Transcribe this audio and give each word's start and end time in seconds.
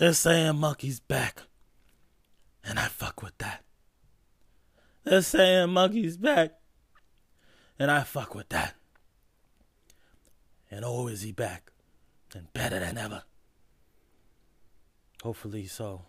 They're 0.00 0.14
saying 0.14 0.56
Monkey's 0.56 0.98
back. 0.98 1.42
And 2.64 2.78
I 2.78 2.86
fuck 2.86 3.22
with 3.22 3.36
that. 3.36 3.62
They're 5.04 5.20
saying 5.20 5.74
Monkey's 5.74 6.16
back. 6.16 6.54
And 7.78 7.90
I 7.90 8.04
fuck 8.04 8.34
with 8.34 8.48
that. 8.48 8.76
And 10.70 10.86
oh, 10.86 11.06
is 11.06 11.20
he 11.20 11.32
back. 11.32 11.70
And 12.34 12.50
better 12.54 12.80
than 12.80 12.96
ever. 12.96 13.24
Hopefully 15.22 15.66
so. 15.66 16.06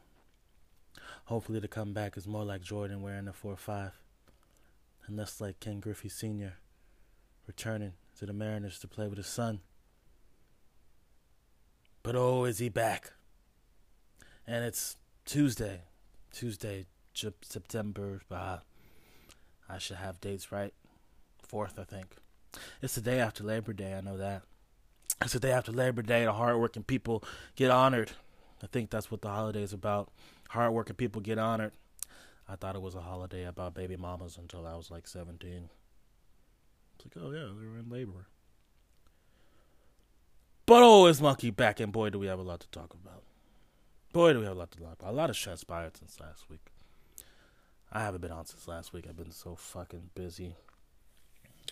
Hopefully 1.26 1.60
the 1.60 1.68
comeback 1.68 2.16
is 2.16 2.26
more 2.26 2.46
like 2.46 2.62
Jordan 2.62 3.02
wearing 3.02 3.26
the 3.26 3.34
4-5. 3.34 3.92
And 5.05 5.18
less 5.18 5.42
like 5.42 5.60
Ken 5.60 5.82
Griffey 5.82 6.08
Sr. 6.08 6.54
returning 7.46 7.92
to 8.20 8.26
the 8.26 8.32
Mariners 8.32 8.80
to 8.80 8.88
play 8.88 9.10
with 9.10 9.18
his 9.18 9.28
son. 9.28 9.60
But 12.04 12.16
oh, 12.16 12.46
is 12.46 12.60
he 12.60 12.70
back? 12.70 13.12
And 14.52 14.66
it's 14.66 14.98
Tuesday. 15.23 15.84
Tuesday, 16.34 16.86
September. 17.14 18.20
Uh, 18.30 18.58
I 19.70 19.78
should 19.78 19.96
have 19.96 20.20
dates 20.20 20.52
right. 20.52 20.73
4th, 21.50 21.80
I 21.80 21.86
think. 21.86 22.18
It's 22.82 22.95
the 22.95 23.02
day 23.02 23.22
after 23.22 23.45
Labor 23.45 23.72
Day, 23.72 23.94
I 23.94 24.02
know 24.02 24.18
that. 24.18 24.42
It's 25.22 25.32
the 25.32 25.40
day 25.40 25.54
after 25.54 25.72
Labor 25.72 26.02
Day. 26.02 26.26
The 26.26 26.34
hardworking 26.34 26.84
people 26.84 27.23
get 27.56 27.72
honored. 27.72 28.12
I 28.62 28.68
think 28.68 28.90
that's 28.90 29.09
what 29.09 29.22
the 29.22 29.30
holiday 29.30 29.64
is 29.64 29.72
about. 29.72 30.12
Hardworking 30.50 30.98
people 30.98 31.22
get 31.22 31.40
honored. 31.40 31.72
I 32.50 32.58
thought 32.58 32.76
it 32.76 32.81
was 32.81 32.95
a 32.95 33.02
holiday 33.02 33.45
about 33.45 33.73
baby 33.73 33.95
mamas 33.95 34.38
until 34.38 34.68
I 34.68 34.76
was 34.76 34.92
like 34.92 35.08
17. 35.08 35.70
It's 36.95 37.06
like, 37.06 37.26
oh 37.26 37.31
yeah, 37.31 37.48
they 37.58 37.66
were 37.66 37.80
in 37.80 37.90
labor. 37.90 38.28
But 40.66 40.84
oh, 40.84 41.06
is 41.06 41.22
Monkey 41.22 41.52
back, 41.52 41.80
and 41.80 41.94
boy, 41.94 42.09
do 42.09 42.20
we 42.20 42.28
have 42.28 42.40
a 42.40 42.44
lot 42.44 42.59
to 42.59 42.68
talk 42.68 42.94
about. 42.94 43.23
Boy, 44.12 44.34
do 44.34 44.40
we 44.40 44.46
have 44.46 44.58
a 44.58 44.60
lot 44.60 44.72
to 44.72 44.80
talk 44.80 44.98
about. 45.00 45.10
A 45.10 45.14
lot 45.14 45.30
has 45.30 45.38
transpired 45.38 45.96
since 45.96 46.20
last 46.20 46.50
week. 46.50 46.72
I 47.92 48.02
haven't 48.02 48.22
been 48.22 48.31
on 48.31 48.45
since 48.45 48.68
last 48.68 48.92
week. 48.92 49.06
I've 49.08 49.16
been 49.16 49.31
so 49.31 49.56
fucking 49.56 50.09
busy. 50.16 50.56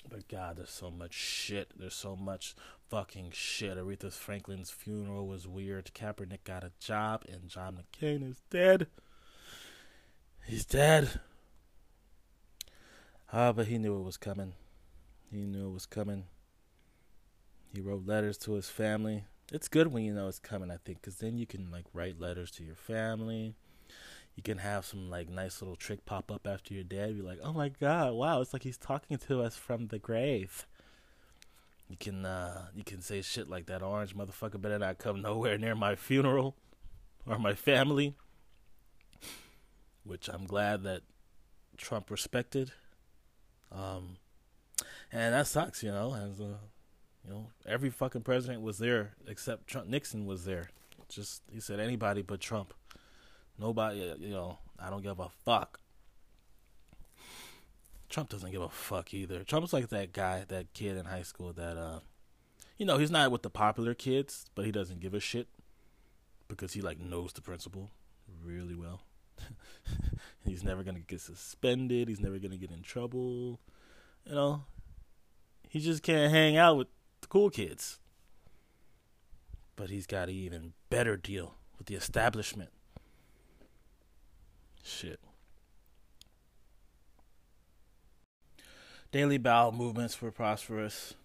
But 0.09 0.27
God, 0.29 0.57
there's 0.57 0.69
so 0.69 0.89
much 0.89 1.13
shit. 1.13 1.73
There's 1.77 1.93
so 1.93 2.15
much 2.15 2.55
fucking 2.89 3.31
shit. 3.33 3.77
Aretha 3.77 4.13
Franklin's 4.13 4.71
funeral 4.71 5.27
was 5.27 5.47
weird. 5.47 5.91
Kaepernick 5.93 6.45
got 6.45 6.63
a 6.63 6.71
job, 6.79 7.25
and 7.27 7.49
John 7.49 7.77
McCain 7.77 8.27
is 8.29 8.41
dead. 8.49 8.87
He's 10.45 10.65
dead. 10.65 11.19
Ah, 13.33 13.51
but 13.51 13.67
he 13.67 13.77
knew 13.77 13.99
it 13.99 14.03
was 14.03 14.17
coming. 14.17 14.53
He 15.29 15.45
knew 15.45 15.69
it 15.69 15.73
was 15.73 15.85
coming. 15.85 16.25
He 17.73 17.81
wrote 17.81 18.07
letters 18.07 18.37
to 18.39 18.53
his 18.53 18.69
family. 18.69 19.25
It's 19.51 19.67
good 19.67 19.87
when 19.87 20.03
you 20.03 20.13
know 20.13 20.27
it's 20.27 20.39
coming, 20.39 20.69
I 20.69 20.77
think, 20.77 21.01
because 21.01 21.15
then 21.15 21.37
you 21.37 21.47
can 21.47 21.71
like 21.71 21.85
write 21.93 22.19
letters 22.19 22.51
to 22.51 22.63
your 22.63 22.75
family. 22.75 23.55
You 24.35 24.43
can 24.43 24.59
have 24.59 24.85
some 24.85 25.09
like 25.09 25.27
nice 25.27 25.61
little 25.61 25.75
trick 25.75 26.05
pop 26.05 26.31
up 26.31 26.45
after 26.47 26.73
your 26.73 26.83
dead. 26.83 27.15
Be 27.15 27.21
like, 27.21 27.39
oh 27.43 27.53
my 27.53 27.69
god, 27.69 28.13
wow, 28.13 28.41
it's 28.41 28.53
like 28.53 28.63
he's 28.63 28.77
talking 28.77 29.17
to 29.17 29.41
us 29.41 29.55
from 29.55 29.87
the 29.87 29.99
grave. 29.99 30.67
You 31.89 31.97
can 31.97 32.25
uh 32.25 32.67
you 32.75 32.83
can 32.83 33.01
say 33.01 33.21
shit 33.21 33.49
like 33.49 33.65
that 33.65 33.81
orange 33.81 34.15
motherfucker 34.15 34.61
better 34.61 34.77
not 34.77 34.99
come 34.99 35.21
nowhere 35.21 35.57
near 35.57 35.75
my 35.75 35.95
funeral 35.95 36.55
or 37.25 37.39
my 37.39 37.55
family. 37.55 38.15
Which 40.03 40.29
I'm 40.29 40.45
glad 40.45 40.83
that 40.83 41.01
Trump 41.75 42.11
respected. 42.11 42.71
Um 43.71 44.17
and 45.11 45.33
that 45.33 45.47
sucks, 45.47 45.81
you 45.81 45.91
know, 45.91 46.13
as 46.13 46.39
a 46.39 46.59
you 47.29 47.35
know, 47.35 47.47
every 47.65 47.89
fucking 47.89 48.21
president 48.21 48.61
was 48.61 48.79
there 48.79 49.11
except 49.27 49.67
Trump. 49.67 49.87
Nixon 49.87 50.25
was 50.25 50.45
there. 50.45 50.69
Just 51.07 51.43
he 51.51 51.59
said 51.59 51.79
anybody 51.79 52.21
but 52.21 52.39
Trump. 52.39 52.73
Nobody, 53.57 53.99
you 54.19 54.29
know, 54.29 54.57
I 54.79 54.89
don't 54.89 55.03
give 55.03 55.19
a 55.19 55.29
fuck. 55.45 55.79
Trump 58.09 58.29
doesn't 58.29 58.51
give 58.51 58.61
a 58.61 58.69
fuck 58.69 59.13
either. 59.13 59.43
Trump's 59.43 59.73
like 59.73 59.89
that 59.89 60.13
guy, 60.13 60.45
that 60.47 60.73
kid 60.73 60.97
in 60.97 61.05
high 61.05 61.21
school 61.21 61.53
that, 61.53 61.77
uh, 61.77 61.99
you 62.77 62.85
know, 62.85 62.97
he's 62.97 63.11
not 63.11 63.31
with 63.31 63.43
the 63.43 63.49
popular 63.49 63.93
kids, 63.93 64.47
but 64.55 64.65
he 64.65 64.71
doesn't 64.71 64.99
give 64.99 65.13
a 65.13 65.19
shit 65.19 65.47
because 66.47 66.73
he 66.73 66.81
like 66.81 66.99
knows 66.99 67.33
the 67.33 67.41
principal 67.41 67.91
really 68.43 68.75
well. 68.75 69.01
he's 70.45 70.63
never 70.63 70.83
gonna 70.83 70.99
get 70.99 71.21
suspended. 71.21 72.07
He's 72.07 72.21
never 72.21 72.39
gonna 72.39 72.57
get 72.57 72.71
in 72.71 72.81
trouble. 72.81 73.59
You 74.25 74.33
know, 74.33 74.63
he 75.67 75.79
just 75.79 76.01
can't 76.01 76.31
hang 76.31 76.57
out 76.57 76.77
with 76.77 76.87
the 77.21 77.27
cool 77.27 77.49
kids. 77.49 77.99
But 79.75 79.89
he's 79.89 80.07
got 80.07 80.29
an 80.29 80.35
even 80.35 80.73
better 80.89 81.15
deal 81.15 81.55
with 81.77 81.87
the 81.87 81.95
establishment. 81.95 82.69
Shit. 84.83 85.19
Daily 89.11 89.37
bowel 89.37 89.71
movements 89.71 90.21
were 90.21 90.31
prosperous. 90.31 91.15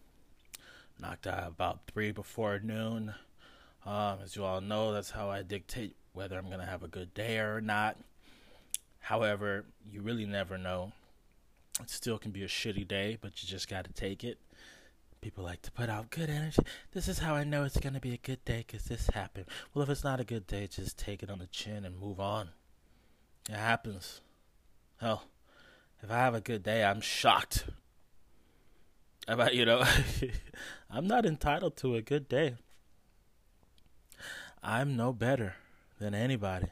Knocked 0.98 1.26
out 1.26 1.48
about 1.48 1.80
three 1.92 2.12
before 2.12 2.58
noon. 2.58 3.14
Um, 3.84 4.18
as 4.22 4.36
you 4.36 4.44
all 4.44 4.60
know, 4.60 4.92
that's 4.92 5.10
how 5.10 5.28
I 5.28 5.42
dictate 5.42 5.96
whether 6.14 6.38
I'm 6.38 6.46
going 6.46 6.60
to 6.60 6.66
have 6.66 6.82
a 6.82 6.88
good 6.88 7.12
day 7.12 7.38
or 7.38 7.60
not. 7.60 7.98
However, 9.00 9.66
you 9.84 10.00
really 10.00 10.24
never 10.24 10.56
know. 10.56 10.92
It 11.80 11.90
still 11.90 12.18
can 12.18 12.30
be 12.30 12.42
a 12.42 12.48
shitty 12.48 12.86
day, 12.88 13.18
but 13.20 13.42
you 13.42 13.48
just 13.48 13.68
got 13.68 13.84
to 13.84 13.92
take 13.92 14.24
it. 14.24 14.38
People 15.24 15.44
like 15.44 15.62
to 15.62 15.72
put 15.72 15.88
out 15.88 16.10
good 16.10 16.28
energy. 16.28 16.60
This 16.92 17.08
is 17.08 17.20
how 17.20 17.34
I 17.34 17.44
know 17.44 17.64
it's 17.64 17.80
going 17.80 17.94
to 17.94 18.00
be 18.00 18.12
a 18.12 18.18
good 18.18 18.44
day 18.44 18.62
because 18.66 18.84
this 18.84 19.08
happened. 19.14 19.46
Well, 19.72 19.82
if 19.82 19.88
it's 19.88 20.04
not 20.04 20.20
a 20.20 20.24
good 20.24 20.46
day, 20.46 20.66
just 20.66 20.98
take 20.98 21.22
it 21.22 21.30
on 21.30 21.38
the 21.38 21.46
chin 21.46 21.86
and 21.86 21.98
move 21.98 22.20
on. 22.20 22.50
It 23.48 23.56
happens. 23.56 24.20
Hell, 25.00 25.24
if 26.02 26.10
I 26.10 26.18
have 26.18 26.34
a 26.34 26.42
good 26.42 26.62
day, 26.62 26.84
I'm 26.84 27.00
shocked. 27.00 27.64
About 29.26 29.54
you 29.54 29.64
know, 29.64 29.82
I'm 30.90 31.06
not 31.06 31.24
entitled 31.24 31.78
to 31.78 31.94
a 31.94 32.02
good 32.02 32.28
day. 32.28 32.56
I'm 34.62 34.94
no 34.94 35.14
better 35.14 35.54
than 36.00 36.14
anybody. 36.14 36.66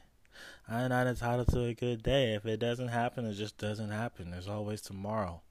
I'm 0.69 0.89
not 0.89 1.07
entitled 1.07 1.47
to 1.47 1.63
a 1.63 1.73
good 1.73 2.03
day. 2.03 2.35
If 2.35 2.45
it 2.45 2.57
doesn't 2.59 2.89
happen, 2.89 3.25
it 3.25 3.33
just 3.33 3.57
doesn't 3.57 3.89
happen. 3.89 4.29
There's 4.29 4.47
always 4.47 4.81
tomorrow. 4.81 5.41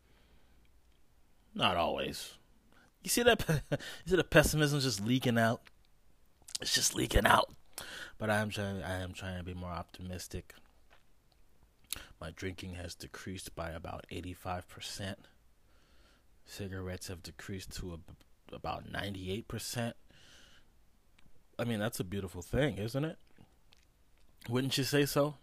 Not 1.52 1.76
always. 1.76 2.34
You 3.02 3.10
see 3.10 3.22
that? 3.22 3.44
you 3.70 3.78
see 4.06 4.16
the 4.16 4.24
pessimism 4.24 4.80
just 4.80 5.04
leaking 5.04 5.38
out. 5.38 5.62
It's 6.60 6.74
just 6.74 6.94
leaking 6.94 7.26
out. 7.26 7.50
But 8.18 8.30
I'm 8.30 8.50
trying. 8.50 8.82
I 8.82 9.00
am 9.00 9.12
trying 9.12 9.38
to 9.38 9.44
be 9.44 9.54
more 9.54 9.70
optimistic. 9.70 10.54
My 12.20 12.30
drinking 12.30 12.74
has 12.74 12.94
decreased 12.94 13.56
by 13.56 13.70
about 13.70 14.06
85%. 14.10 15.16
Cigarettes 16.46 17.08
have 17.08 17.22
decreased 17.22 17.74
to 17.78 17.94
a, 17.94 18.54
about 18.54 18.90
98%. 18.90 19.94
I 21.58 21.64
mean, 21.64 21.80
that's 21.80 21.98
a 21.98 22.04
beautiful 22.04 22.40
thing, 22.40 22.78
isn't 22.78 23.04
it? 23.04 23.18
Wouldn't 24.48 24.78
you 24.78 24.84
say 24.84 25.04
so? 25.04 25.34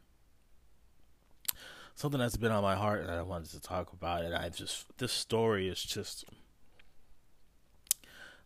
Something 1.95 2.19
that's 2.19 2.37
been 2.37 2.51
on 2.51 2.63
my 2.63 2.75
heart 2.75 3.01
and 3.01 3.11
I 3.11 3.21
wanted 3.23 3.51
to 3.51 3.59
talk 3.61 3.91
about 3.91 4.23
it. 4.23 4.33
I 4.33 4.47
just, 4.47 4.85
this 4.99 5.11
story 5.11 5.67
is 5.67 5.83
just, 5.83 6.23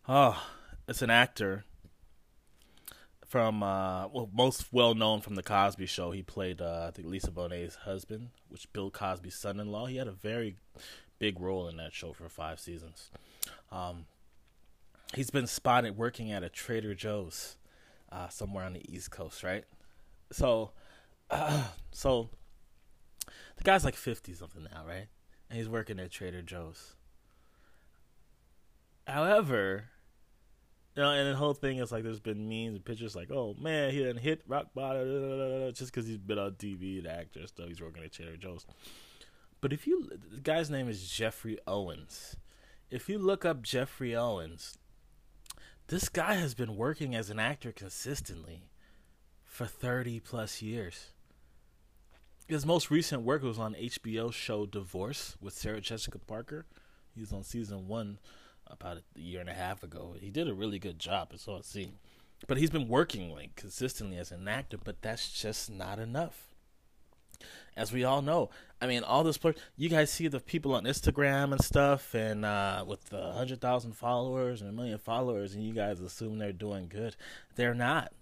oh, 0.08 0.42
it's 0.88 1.02
an 1.02 1.10
actor 1.10 1.64
from 3.26 3.62
uh, 3.62 4.06
well, 4.08 4.28
most 4.32 4.72
well 4.72 4.94
known 4.94 5.20
from 5.20 5.34
the 5.34 5.42
Cosby 5.42 5.86
Show. 5.86 6.12
He 6.12 6.22
played 6.22 6.60
uh, 6.60 6.86
I 6.88 6.90
think 6.92 7.08
Lisa 7.08 7.30
Bonet's 7.30 7.76
husband, 7.76 8.30
which 8.48 8.72
Bill 8.72 8.90
Cosby's 8.90 9.34
son-in-law. 9.34 9.86
He 9.86 9.96
had 9.96 10.08
a 10.08 10.12
very 10.12 10.56
big 11.18 11.40
role 11.40 11.68
in 11.68 11.76
that 11.78 11.94
show 11.94 12.12
for 12.12 12.28
five 12.28 12.60
seasons. 12.60 13.10
Um, 13.72 14.06
he's 15.14 15.30
been 15.30 15.46
spotted 15.46 15.96
working 15.96 16.30
at 16.30 16.42
a 16.42 16.48
Trader 16.48 16.94
Joe's 16.94 17.56
uh, 18.12 18.28
somewhere 18.28 18.64
on 18.64 18.74
the 18.74 18.94
East 18.94 19.10
Coast, 19.10 19.42
right? 19.42 19.64
So, 20.30 20.72
so 21.90 22.30
the 23.56 23.64
guy's 23.64 23.84
like 23.84 23.96
fifty 23.96 24.34
something 24.34 24.66
now, 24.72 24.84
right? 24.86 25.08
And 25.48 25.58
he's 25.58 25.68
working 25.68 25.98
at 25.98 26.10
Trader 26.10 26.42
Joe's. 26.42 26.94
However, 29.06 29.86
you 30.96 31.02
know, 31.02 31.10
and 31.10 31.28
the 31.28 31.36
whole 31.36 31.54
thing 31.54 31.78
is 31.78 31.90
like 31.90 32.04
there's 32.04 32.20
been 32.20 32.48
memes 32.48 32.76
and 32.76 32.84
pictures 32.84 33.16
like, 33.16 33.30
oh 33.30 33.54
man, 33.58 33.90
he 33.90 33.98
didn't 33.98 34.18
hit 34.18 34.42
rock 34.46 34.68
bottom 34.74 35.72
just 35.74 35.92
because 35.92 36.06
he's 36.06 36.18
been 36.18 36.38
on 36.38 36.52
TV 36.52 36.98
and 36.98 37.08
actor 37.08 37.40
and 37.40 37.48
stuff. 37.48 37.66
He's 37.66 37.80
working 37.80 38.04
at 38.04 38.12
Trader 38.12 38.36
Joe's. 38.36 38.66
But 39.60 39.72
if 39.72 39.86
you, 39.86 40.08
the 40.30 40.40
guy's 40.40 40.70
name 40.70 40.88
is 40.88 41.08
Geoffrey 41.08 41.58
Owens. 41.66 42.36
If 42.90 43.08
you 43.08 43.18
look 43.18 43.44
up 43.44 43.62
Geoffrey 43.62 44.14
Owens, 44.14 44.78
this 45.88 46.08
guy 46.08 46.34
has 46.34 46.54
been 46.54 46.76
working 46.76 47.14
as 47.14 47.28
an 47.28 47.40
actor 47.40 47.72
consistently 47.72 48.68
for 49.42 49.66
30 49.66 50.20
plus 50.20 50.62
years. 50.62 51.10
His 52.46 52.66
most 52.66 52.90
recent 52.90 53.22
work 53.22 53.42
was 53.42 53.58
on 53.58 53.74
HBO 53.74 54.32
show 54.32 54.66
Divorce 54.66 55.36
with 55.40 55.54
Sarah 55.54 55.80
Jessica 55.80 56.18
Parker. 56.18 56.66
He 57.14 57.20
was 57.20 57.32
on 57.32 57.42
season 57.42 57.88
one 57.88 58.18
about 58.66 58.98
a 58.98 59.20
year 59.20 59.40
and 59.40 59.48
a 59.48 59.54
half 59.54 59.82
ago. 59.82 60.14
He 60.18 60.30
did 60.30 60.48
a 60.48 60.54
really 60.54 60.78
good 60.78 60.98
job, 60.98 61.30
as 61.32 61.46
all 61.46 61.62
see. 61.62 61.92
but 62.46 62.56
he's 62.56 62.70
been 62.70 62.88
working 62.88 63.30
like 63.30 63.56
consistently 63.56 64.18
as 64.18 64.30
an 64.30 64.48
actor, 64.48 64.78
but 64.82 65.02
that's 65.02 65.30
just 65.30 65.70
not 65.70 65.98
enough. 65.98 66.48
As 67.76 67.92
we 67.92 68.04
all 68.04 68.22
know, 68.22 68.50
I 68.80 68.86
mean, 68.86 69.02
all 69.02 69.24
this 69.24 69.38
you 69.76 69.88
guys 69.88 70.10
see 70.10 70.28
the 70.28 70.40
people 70.40 70.74
on 70.74 70.84
Instagram 70.84 71.52
and 71.52 71.62
stuff, 71.62 72.14
and 72.14 72.44
uh, 72.44 72.84
with 72.86 73.12
a 73.12 73.32
hundred 73.32 73.60
thousand 73.60 73.92
followers 73.92 74.60
and 74.60 74.70
a 74.70 74.72
million 74.72 74.98
followers, 74.98 75.54
and 75.54 75.64
you 75.64 75.72
guys 75.72 76.00
assume 76.00 76.38
they're 76.38 76.52
doing 76.52 76.88
good. 76.88 77.16
They're 77.56 77.74
not. 77.74 78.12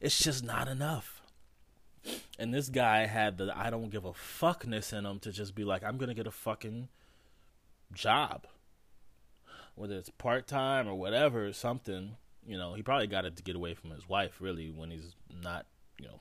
It's 0.00 0.18
just 0.18 0.44
not 0.44 0.68
enough. 0.68 1.22
And 2.38 2.54
this 2.54 2.68
guy 2.68 3.06
had 3.06 3.38
the 3.38 3.52
I 3.56 3.70
don't 3.70 3.90
give 3.90 4.04
a 4.04 4.12
fuckness 4.12 4.92
in 4.96 5.04
him 5.06 5.18
to 5.20 5.32
just 5.32 5.54
be 5.54 5.64
like, 5.64 5.82
I'm 5.82 5.96
gonna 5.96 6.14
get 6.14 6.26
a 6.26 6.32
fucking 6.32 6.88
job, 7.92 8.46
whether 9.76 9.94
it's 9.94 10.10
part 10.10 10.48
time 10.48 10.88
or 10.88 10.94
whatever, 10.94 11.52
something. 11.52 12.16
You 12.44 12.58
know, 12.58 12.74
he 12.74 12.82
probably 12.82 13.06
got 13.06 13.24
it 13.24 13.36
to 13.36 13.42
get 13.42 13.56
away 13.56 13.74
from 13.74 13.90
his 13.90 14.08
wife, 14.08 14.40
really, 14.40 14.70
when 14.70 14.90
he's 14.90 15.14
not, 15.42 15.66
you 16.00 16.08
know, 16.08 16.20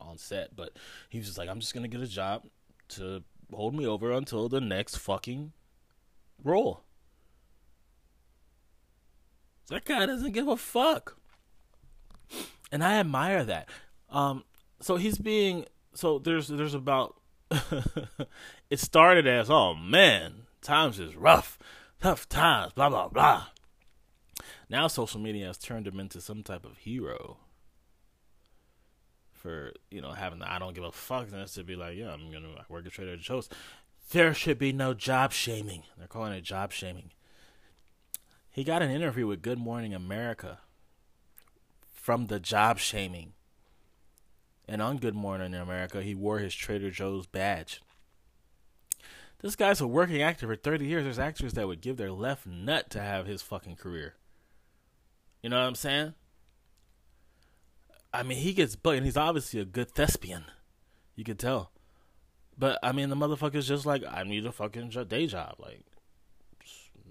on 0.00 0.18
set. 0.18 0.54
But 0.54 0.76
he 1.08 1.18
was 1.18 1.26
just 1.26 1.38
like, 1.38 1.48
I'm 1.48 1.60
just 1.60 1.74
gonna 1.74 1.88
get 1.88 2.00
a 2.00 2.06
job 2.06 2.44
to 2.90 3.22
hold 3.52 3.74
me 3.74 3.86
over 3.86 4.12
until 4.12 4.48
the 4.48 4.60
next 4.60 4.96
fucking 4.96 5.52
role. 6.42 6.82
That 9.68 9.84
guy 9.84 10.04
doesn't 10.06 10.32
give 10.32 10.48
a 10.48 10.56
fuck. 10.56 11.16
And 12.72 12.82
I 12.82 12.94
admire 12.94 13.44
that. 13.44 13.68
Um, 14.08 14.44
so 14.80 14.96
he's 14.96 15.18
being 15.18 15.66
so 15.94 16.18
there's 16.18 16.48
there's 16.48 16.74
about 16.74 17.16
it 18.70 18.78
started 18.78 19.26
as 19.26 19.50
oh 19.50 19.74
man 19.74 20.46
times 20.62 20.98
is 20.98 21.16
rough 21.16 21.58
tough 22.00 22.28
times 22.28 22.72
blah 22.72 22.88
blah 22.88 23.08
blah. 23.08 23.46
Now 24.68 24.86
social 24.86 25.20
media 25.20 25.46
has 25.46 25.58
turned 25.58 25.86
him 25.86 26.00
into 26.00 26.20
some 26.20 26.42
type 26.42 26.64
of 26.64 26.78
hero 26.78 27.38
for 29.32 29.72
you 29.90 30.00
know 30.00 30.12
having 30.12 30.38
the 30.38 30.50
I 30.50 30.58
don't 30.58 30.74
give 30.74 30.84
a 30.84 30.90
fuckness 30.90 31.54
to 31.54 31.64
be 31.64 31.76
like 31.76 31.96
yeah 31.96 32.12
I'm 32.12 32.30
gonna 32.30 32.64
work 32.68 32.86
at 32.86 32.92
Trader 32.92 33.16
Joe's. 33.16 33.48
There 34.12 34.34
should 34.34 34.58
be 34.58 34.72
no 34.72 34.92
job 34.92 35.32
shaming. 35.32 35.84
They're 35.96 36.08
calling 36.08 36.32
it 36.32 36.42
job 36.42 36.72
shaming. 36.72 37.12
He 38.50 38.64
got 38.64 38.82
an 38.82 38.90
interview 38.90 39.28
with 39.28 39.42
Good 39.42 39.58
Morning 39.58 39.94
America 39.94 40.58
from 41.94 42.26
the 42.26 42.40
job 42.40 42.78
shaming. 42.80 43.34
And 44.66 44.82
on 44.82 44.98
Good 44.98 45.14
Morning 45.14 45.54
America, 45.54 46.02
he 46.02 46.14
wore 46.14 46.40
his 46.40 46.54
Trader 46.54 46.90
Joe's 46.90 47.26
badge. 47.26 47.80
This 49.42 49.56
guy's 49.56 49.80
a 49.80 49.86
working 49.86 50.22
actor 50.22 50.46
for 50.46 50.56
30 50.56 50.86
years. 50.86 51.04
There's 51.04 51.18
actors 51.18 51.54
that 51.54 51.66
would 51.66 51.80
give 51.80 51.96
their 51.96 52.12
left 52.12 52.46
nut 52.46 52.90
to 52.90 53.00
have 53.00 53.26
his 53.26 53.42
fucking 53.42 53.76
career. 53.76 54.14
You 55.42 55.50
know 55.50 55.58
what 55.58 55.66
I'm 55.66 55.74
saying? 55.74 56.14
I 58.12 58.22
mean, 58.22 58.38
he 58.38 58.52
gets 58.52 58.76
bugged, 58.76 58.98
and 58.98 59.06
he's 59.06 59.16
obviously 59.16 59.60
a 59.60 59.64
good 59.64 59.90
thespian. 59.90 60.44
You 61.14 61.24
could 61.24 61.38
tell. 61.38 61.70
But, 62.58 62.78
I 62.82 62.92
mean, 62.92 63.08
the 63.08 63.16
motherfucker's 63.16 63.68
just 63.68 63.86
like, 63.86 64.02
I 64.10 64.24
need 64.24 64.44
a 64.44 64.52
fucking 64.52 64.90
day 65.08 65.26
job. 65.26 65.54
Like, 65.58 65.82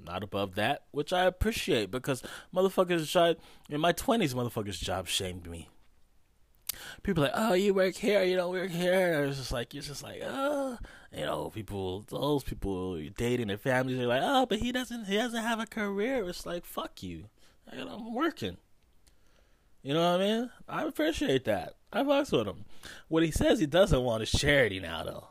not 0.05 0.23
above 0.23 0.55
that, 0.55 0.83
which 0.91 1.11
I 1.11 1.23
appreciate 1.23 1.89
because 1.89 2.21
motherfuckers 2.53 3.11
tried, 3.11 3.37
in 3.69 3.81
my 3.81 3.93
20s, 3.93 4.35
motherfuckers 4.35 4.79
job 4.79 5.07
shamed 5.07 5.49
me 5.49 5.69
people 7.03 7.23
like, 7.23 7.33
oh, 7.35 7.53
you 7.53 7.73
work 7.73 7.95
here, 7.95 8.23
you 8.23 8.35
don't 8.35 8.51
work 8.51 8.71
here. 8.71 9.21
And 9.21 9.29
it's 9.29 9.37
just 9.37 9.51
like, 9.51 9.73
you're 9.73 9.83
just 9.83 10.03
like, 10.03 10.21
oh, 10.23 10.77
you 11.13 11.25
know, 11.25 11.49
people, 11.49 12.05
those 12.09 12.43
people 12.43 13.01
dating 13.17 13.47
their 13.47 13.57
families, 13.57 13.97
they're 13.97 14.07
like, 14.07 14.21
oh, 14.23 14.45
but 14.45 14.59
he 14.59 14.71
doesn't, 14.71 15.05
he 15.05 15.15
doesn't 15.15 15.43
have 15.43 15.59
a 15.59 15.65
career. 15.65 16.27
It's 16.27 16.45
like, 16.45 16.65
fuck 16.65 17.01
you. 17.01 17.25
I'm 17.71 18.13
working. 18.13 18.57
You 19.81 19.93
know 19.93 20.11
what 20.11 20.21
I 20.21 20.23
mean? 20.23 20.49
I 20.67 20.83
appreciate 20.83 21.45
that. 21.45 21.75
I 21.91 22.03
fucks 22.03 22.31
with 22.31 22.47
him. 22.47 22.65
What 23.07 23.23
he 23.23 23.31
says 23.31 23.59
he 23.59 23.65
doesn't 23.65 24.03
want 24.03 24.23
is 24.23 24.31
charity 24.31 24.79
now, 24.79 25.03
though. 25.03 25.27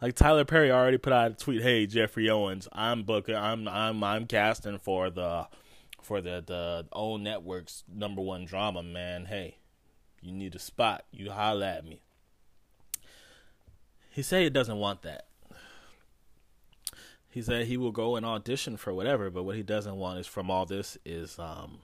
Like 0.00 0.14
Tyler 0.14 0.44
Perry 0.44 0.70
already 0.70 0.98
put 0.98 1.12
out 1.12 1.32
a 1.32 1.34
tweet, 1.34 1.62
"Hey 1.62 1.86
Geoffrey 1.86 2.30
Owens, 2.30 2.68
I'm 2.72 3.02
booking, 3.02 3.34
I'm, 3.34 3.66
I'm, 3.66 4.04
I'm 4.04 4.26
casting 4.26 4.78
for 4.78 5.10
the, 5.10 5.48
for 6.00 6.20
the 6.20 6.42
the 6.46 6.86
OWN 6.92 7.24
network's 7.24 7.82
number 7.92 8.22
one 8.22 8.44
drama, 8.44 8.82
man. 8.84 9.24
Hey, 9.24 9.56
you 10.22 10.32
need 10.32 10.54
a 10.54 10.60
spot, 10.60 11.04
you 11.10 11.30
holler 11.32 11.66
at 11.66 11.84
me. 11.84 12.00
He 14.14 14.22
said 14.22 14.42
he 14.44 14.50
doesn't 14.50 14.76
want 14.76 15.02
that. 15.02 15.26
He 17.28 17.42
said 17.42 17.66
he 17.66 17.76
will 17.76 17.90
go 17.90 18.14
and 18.14 18.24
audition 18.24 18.76
for 18.76 18.94
whatever, 18.94 19.28
but 19.28 19.42
what 19.42 19.56
he 19.56 19.64
doesn't 19.64 19.96
want 19.96 20.20
is 20.20 20.26
from 20.28 20.52
all 20.52 20.66
this 20.66 20.96
is 21.04 21.36
um 21.36 21.80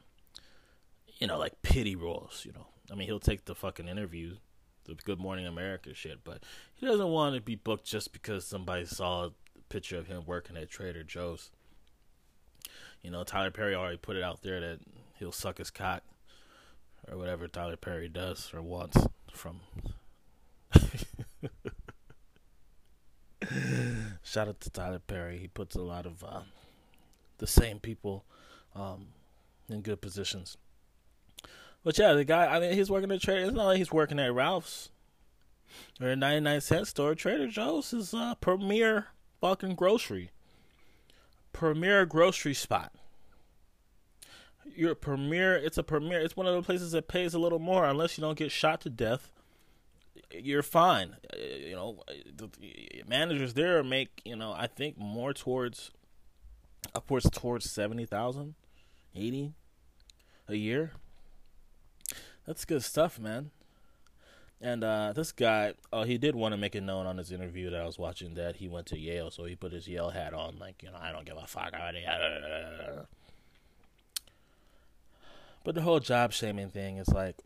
you 1.18 1.26
know, 1.26 1.38
like 1.38 1.60
pity 1.62 1.96
roles, 1.96 2.44
you 2.46 2.52
know. 2.52 2.68
I 2.90 2.94
mean, 2.94 3.08
he'll 3.08 3.18
take 3.18 3.46
the 3.46 3.54
fucking 3.56 3.88
interview, 3.88 4.36
the 4.84 4.94
Good 4.94 5.18
Morning 5.18 5.44
America 5.44 5.92
shit, 5.92 6.22
but 6.22 6.44
he 6.76 6.86
doesn't 6.86 7.08
want 7.08 7.34
to 7.34 7.40
be 7.40 7.56
booked 7.56 7.84
just 7.84 8.12
because 8.12 8.46
somebody 8.46 8.86
saw 8.86 9.24
a 9.24 9.32
picture 9.68 9.98
of 9.98 10.06
him 10.06 10.22
working 10.24 10.56
at 10.56 10.70
Trader 10.70 11.02
Joe's. 11.02 11.50
You 13.02 13.10
know, 13.10 13.24
Tyler 13.24 13.50
Perry 13.50 13.74
already 13.74 13.96
put 13.96 14.16
it 14.16 14.22
out 14.22 14.42
there 14.42 14.60
that 14.60 14.78
he'll 15.18 15.32
suck 15.32 15.58
his 15.58 15.70
cock 15.70 16.04
or 17.10 17.18
whatever 17.18 17.48
Tyler 17.48 17.76
Perry 17.76 18.08
does 18.08 18.50
or 18.54 18.62
wants 18.62 18.96
from. 19.32 19.60
Shout 24.30 24.46
out 24.46 24.60
to 24.60 24.70
Tyler 24.70 25.00
Perry. 25.00 25.38
He 25.38 25.48
puts 25.48 25.74
a 25.74 25.80
lot 25.80 26.06
of 26.06 26.22
uh, 26.22 26.42
the 27.38 27.48
same 27.48 27.80
people 27.80 28.24
um, 28.76 29.08
in 29.68 29.80
good 29.80 30.00
positions. 30.00 30.56
But 31.82 31.98
yeah, 31.98 32.12
the 32.12 32.24
guy, 32.24 32.46
I 32.46 32.60
mean, 32.60 32.74
he's 32.74 32.92
working 32.92 33.10
at 33.10 33.20
Trader. 33.20 33.46
It's 33.46 33.56
not 33.56 33.66
like 33.66 33.78
he's 33.78 33.90
working 33.90 34.20
at 34.20 34.32
Ralph's 34.32 34.90
or 36.00 36.10
a 36.10 36.14
99 36.14 36.60
cent 36.60 36.86
store. 36.86 37.16
Trader 37.16 37.48
Joe's 37.48 37.92
is 37.92 38.14
a 38.14 38.36
premier 38.40 39.08
fucking 39.40 39.74
grocery. 39.74 40.30
Premier 41.52 42.06
grocery 42.06 42.54
spot 42.54 42.92
you're 44.76 44.92
a 44.92 44.96
premier. 44.96 45.56
It's 45.56 45.78
a 45.78 45.82
premier. 45.82 46.20
It's 46.20 46.36
one 46.36 46.46
of 46.46 46.54
the 46.54 46.62
places 46.62 46.92
that 46.92 47.08
pays 47.08 47.34
a 47.34 47.38
little 47.40 47.58
more, 47.58 47.84
unless 47.84 48.16
you 48.16 48.22
don't 48.22 48.38
get 48.38 48.52
shot 48.52 48.80
to 48.82 48.90
death. 48.90 49.28
You're 50.32 50.62
fine. 50.62 51.16
Uh, 51.32 51.38
you 51.38 51.74
know, 51.74 52.02
the 52.36 52.48
managers 53.06 53.54
there 53.54 53.82
make 53.82 54.22
you 54.24 54.36
know 54.36 54.52
I 54.56 54.66
think 54.66 54.96
more 54.98 55.32
towards 55.32 55.90
upwards 56.94 57.28
towards 57.30 57.70
70,000, 57.70 58.54
80 59.14 59.52
a 60.48 60.54
year. 60.54 60.92
That's 62.46 62.64
good 62.64 62.82
stuff, 62.82 63.18
man. 63.18 63.50
And 64.62 64.84
uh, 64.84 65.12
this 65.14 65.32
guy, 65.32 65.74
oh, 65.92 66.02
he 66.02 66.18
did 66.18 66.34
want 66.34 66.52
to 66.52 66.58
make 66.58 66.74
it 66.74 66.82
known 66.82 67.06
on 67.06 67.16
his 67.16 67.32
interview 67.32 67.70
that 67.70 67.80
I 67.80 67.86
was 67.86 67.98
watching 67.98 68.34
that 68.34 68.56
he 68.56 68.68
went 68.68 68.86
to 68.88 68.98
Yale, 68.98 69.30
so 69.30 69.44
he 69.44 69.56
put 69.56 69.72
his 69.72 69.88
Yale 69.88 70.10
hat 70.10 70.34
on, 70.34 70.58
like 70.58 70.82
you 70.82 70.90
know, 70.90 70.98
I 71.00 71.12
don't 71.12 71.24
give 71.24 71.36
a 71.36 71.46
fuck. 71.46 71.72
But 75.62 75.74
the 75.74 75.82
whole 75.82 76.00
job 76.00 76.32
shaming 76.32 76.70
thing 76.70 76.96
is 76.96 77.08
like, 77.08 77.36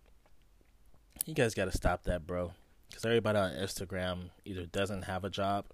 you 1.27 1.35
guys 1.35 1.53
got 1.53 1.65
to 1.65 1.73
stop 1.73 2.05
that, 2.05 2.29
bro. 2.29 2.53
Because 2.95 3.07
everybody 3.07 3.39
on 3.41 3.51
Instagram 3.51 4.31
either 4.45 4.67
doesn't 4.67 5.03
have 5.03 5.25
a 5.25 5.29
job, 5.29 5.65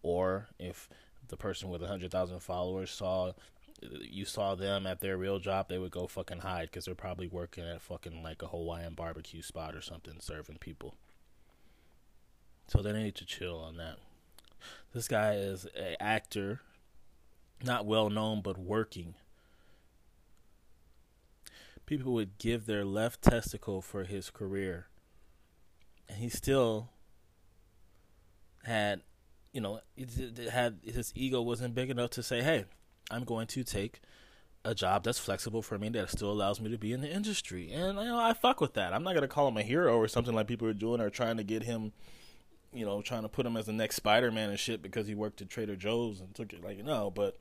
or 0.00 0.46
if 0.60 0.88
the 1.26 1.36
person 1.36 1.70
with 1.70 1.82
hundred 1.82 2.12
thousand 2.12 2.38
followers 2.38 2.92
saw 2.92 3.32
you 4.00 4.24
saw 4.24 4.54
them 4.54 4.86
at 4.86 5.00
their 5.00 5.16
real 5.16 5.40
job, 5.40 5.68
they 5.68 5.78
would 5.78 5.90
go 5.90 6.06
fucking 6.06 6.38
hide 6.38 6.68
because 6.70 6.84
they're 6.84 6.94
probably 6.94 7.26
working 7.26 7.64
at 7.64 7.82
fucking 7.82 8.22
like 8.22 8.42
a 8.42 8.46
Hawaiian 8.46 8.94
barbecue 8.94 9.42
spot 9.42 9.74
or 9.74 9.80
something, 9.80 10.20
serving 10.20 10.58
people. 10.58 10.94
So 12.68 12.80
they 12.80 12.92
need 12.92 13.16
to 13.16 13.26
chill 13.26 13.58
on 13.58 13.76
that. 13.78 13.96
This 14.94 15.08
guy 15.08 15.34
is 15.34 15.66
an 15.76 15.96
actor, 15.98 16.60
not 17.64 17.86
well 17.86 18.08
known, 18.08 18.40
but 18.40 18.56
working 18.56 19.14
people 21.86 22.12
would 22.12 22.38
give 22.38 22.66
their 22.66 22.84
left 22.84 23.22
testicle 23.22 23.82
for 23.82 24.04
his 24.04 24.30
career. 24.30 24.86
And 26.08 26.18
he 26.18 26.28
still 26.28 26.90
had, 28.64 29.02
you 29.52 29.60
know, 29.60 29.80
had 30.50 30.78
his 30.84 31.12
ego 31.14 31.42
wasn't 31.42 31.74
big 31.74 31.90
enough 31.90 32.10
to 32.10 32.22
say, 32.22 32.42
"Hey, 32.42 32.64
I'm 33.10 33.24
going 33.24 33.46
to 33.48 33.64
take 33.64 34.00
a 34.64 34.74
job 34.74 35.04
that's 35.04 35.18
flexible 35.18 35.62
for 35.62 35.78
me 35.78 35.88
that 35.90 36.10
still 36.10 36.30
allows 36.30 36.60
me 36.60 36.70
to 36.70 36.78
be 36.78 36.92
in 36.92 37.00
the 37.00 37.10
industry." 37.10 37.70
And 37.72 37.98
you 37.98 38.04
know, 38.04 38.18
I 38.18 38.32
fuck 38.32 38.60
with 38.60 38.74
that. 38.74 38.92
I'm 38.92 39.02
not 39.02 39.14
gonna 39.14 39.28
call 39.28 39.48
him 39.48 39.56
a 39.56 39.62
hero 39.62 39.96
or 39.96 40.08
something 40.08 40.34
like 40.34 40.46
people 40.46 40.68
are 40.68 40.74
doing 40.74 41.00
or 41.00 41.10
trying 41.10 41.36
to 41.36 41.44
get 41.44 41.62
him, 41.64 41.92
you 42.72 42.84
know, 42.84 43.02
trying 43.02 43.22
to 43.22 43.28
put 43.28 43.46
him 43.46 43.56
as 43.56 43.66
the 43.66 43.72
next 43.72 43.96
Spider-Man 43.96 44.50
and 44.50 44.58
shit 44.58 44.82
because 44.82 45.06
he 45.06 45.14
worked 45.14 45.40
at 45.40 45.50
Trader 45.50 45.76
Joe's 45.76 46.20
and 46.20 46.34
took 46.34 46.52
it 46.52 46.64
like 46.64 46.84
no, 46.84 47.10
but 47.10 47.38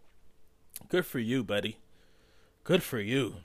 good 0.89 1.05
for 1.05 1.19
you, 1.19 1.43
buddy. 1.43 1.77
Good 2.63 2.83
for 2.83 2.99
you 2.99 3.37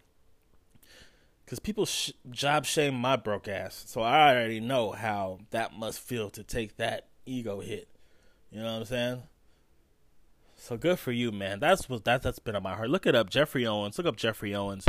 because 1.52 1.60
people 1.60 1.84
sh- 1.84 2.12
job 2.30 2.64
shame 2.64 2.94
my 2.94 3.14
broke 3.14 3.46
ass. 3.46 3.84
So 3.86 4.00
I 4.00 4.30
already 4.30 4.58
know 4.58 4.92
how 4.92 5.40
that 5.50 5.74
must 5.74 6.00
feel 6.00 6.30
to 6.30 6.42
take 6.42 6.78
that 6.78 7.08
ego 7.26 7.60
hit. 7.60 7.88
You 8.50 8.60
know 8.60 8.72
what 8.72 8.78
I'm 8.78 8.84
saying? 8.86 9.22
So 10.56 10.78
good 10.78 10.98
for 10.98 11.12
you, 11.12 11.30
man. 11.30 11.60
That's 11.60 11.90
what 11.90 12.06
that 12.06 12.22
that's 12.22 12.38
been 12.38 12.56
on 12.56 12.62
my 12.62 12.74
heart. 12.74 12.88
Look 12.88 13.06
it 13.06 13.14
up, 13.14 13.28
Geoffrey 13.28 13.66
Owens. 13.66 13.98
Look 13.98 14.06
up 14.06 14.16
Geoffrey 14.16 14.54
Owens. 14.54 14.86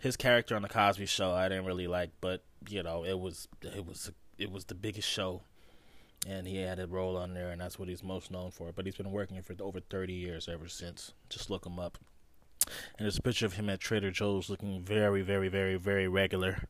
His 0.00 0.16
character 0.16 0.56
on 0.56 0.62
the 0.62 0.68
Cosby 0.70 1.04
Show, 1.04 1.32
I 1.32 1.46
didn't 1.50 1.66
really 1.66 1.88
like, 1.88 2.12
but 2.22 2.42
you 2.70 2.82
know, 2.82 3.04
it 3.04 3.18
was 3.20 3.46
it 3.60 3.84
was 3.84 4.10
it 4.38 4.50
was 4.50 4.64
the 4.64 4.74
biggest 4.74 5.10
show, 5.10 5.42
and 6.26 6.46
he 6.46 6.56
had 6.56 6.78
a 6.78 6.86
role 6.86 7.18
on 7.18 7.34
there, 7.34 7.50
and 7.50 7.60
that's 7.60 7.78
what 7.78 7.90
he's 7.90 8.02
most 8.02 8.30
known 8.30 8.50
for. 8.50 8.72
But 8.72 8.86
he's 8.86 8.96
been 8.96 9.12
working 9.12 9.42
for 9.42 9.54
over 9.60 9.80
thirty 9.80 10.14
years 10.14 10.48
ever 10.48 10.68
since. 10.68 11.12
Just 11.28 11.50
look 11.50 11.66
him 11.66 11.78
up. 11.78 11.98
And 12.66 13.04
there's 13.04 13.18
a 13.18 13.22
picture 13.22 13.46
of 13.46 13.54
him 13.54 13.68
at 13.70 13.80
Trader 13.80 14.10
Joe's 14.10 14.50
looking 14.50 14.82
very, 14.82 15.22
very, 15.22 15.48
very, 15.48 15.76
very 15.76 16.08
regular, 16.08 16.64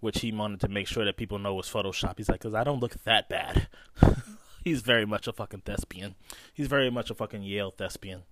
which 0.00 0.20
he 0.20 0.32
wanted 0.32 0.60
to 0.60 0.68
make 0.68 0.86
sure 0.86 1.04
that 1.04 1.16
people 1.16 1.38
know 1.38 1.54
was 1.54 1.68
Photoshop. 1.68 2.14
He's 2.16 2.28
like, 2.28 2.40
because 2.40 2.54
I 2.54 2.64
don't 2.64 2.80
look 2.80 3.02
that 3.04 3.28
bad. 3.28 3.68
He's 4.64 4.82
very 4.82 5.06
much 5.06 5.28
a 5.28 5.32
fucking 5.32 5.60
thespian. 5.60 6.16
He's 6.52 6.66
very 6.66 6.90
much 6.90 7.08
a 7.10 7.14
fucking 7.14 7.44
Yale 7.44 7.70
thespian. 7.70 8.22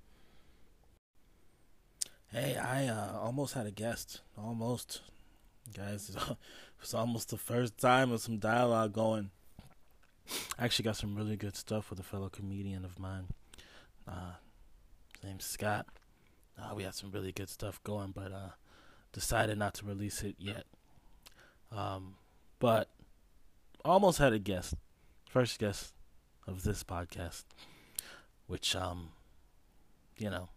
Hey, 2.33 2.57
I 2.57 2.88
uh, 2.88 3.21
almost 3.21 3.54
had 3.54 3.66
a 3.66 3.71
guest. 3.71 4.21
Almost. 4.37 5.02
Guys, 5.73 6.16
it's 6.83 6.93
almost 6.93 7.31
the 7.31 7.38
first 7.38 7.78
time 7.78 8.11
with 8.11 8.21
some 8.21 8.38
dialogue 8.38 8.93
going. 8.93 9.31
I 10.59 10.64
actually 10.64 10.85
got 10.85 10.97
some 10.97 11.14
really 11.14 11.37
good 11.37 11.54
stuff 11.54 11.90
with 11.90 12.00
a 12.00 12.02
fellow 12.02 12.28
comedian 12.28 12.85
of 12.85 12.99
mine. 12.99 13.28
Uh, 14.09 14.33
his 15.14 15.23
name's 15.23 15.45
Scott. 15.45 15.87
Uh, 16.59 16.75
we 16.75 16.83
had 16.85 16.95
some 16.95 17.11
really 17.11 17.33
good 17.33 17.49
stuff 17.49 17.83
going, 17.83 18.13
but 18.13 18.33
uh, 18.33 18.51
decided 19.13 19.59
not 19.59 19.75
to 19.75 19.87
release 19.87 20.23
it 20.23 20.37
yet. 20.39 20.65
Um, 21.73 22.15
but 22.59 22.89
almost 23.85 24.19
had 24.19 24.33
a 24.33 24.39
guest. 24.39 24.75
First 25.29 25.59
guest 25.59 25.95
of 26.47 26.63
this 26.63 26.85
podcast, 26.85 27.45
which 28.47 28.77
um, 28.77 29.11
you 30.17 30.31
know, 30.31 30.49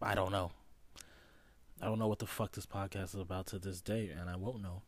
I 0.00 0.14
don't 0.14 0.32
know. 0.32 0.52
I 1.82 1.86
don't 1.86 1.98
know 1.98 2.08
what 2.08 2.18
the 2.18 2.26
fuck 2.26 2.52
this 2.52 2.66
podcast 2.66 3.14
is 3.14 3.20
about 3.20 3.46
to 3.48 3.58
this 3.58 3.80
day, 3.80 4.10
and 4.10 4.28
I 4.28 4.36
won't 4.36 4.62
know. 4.62 4.82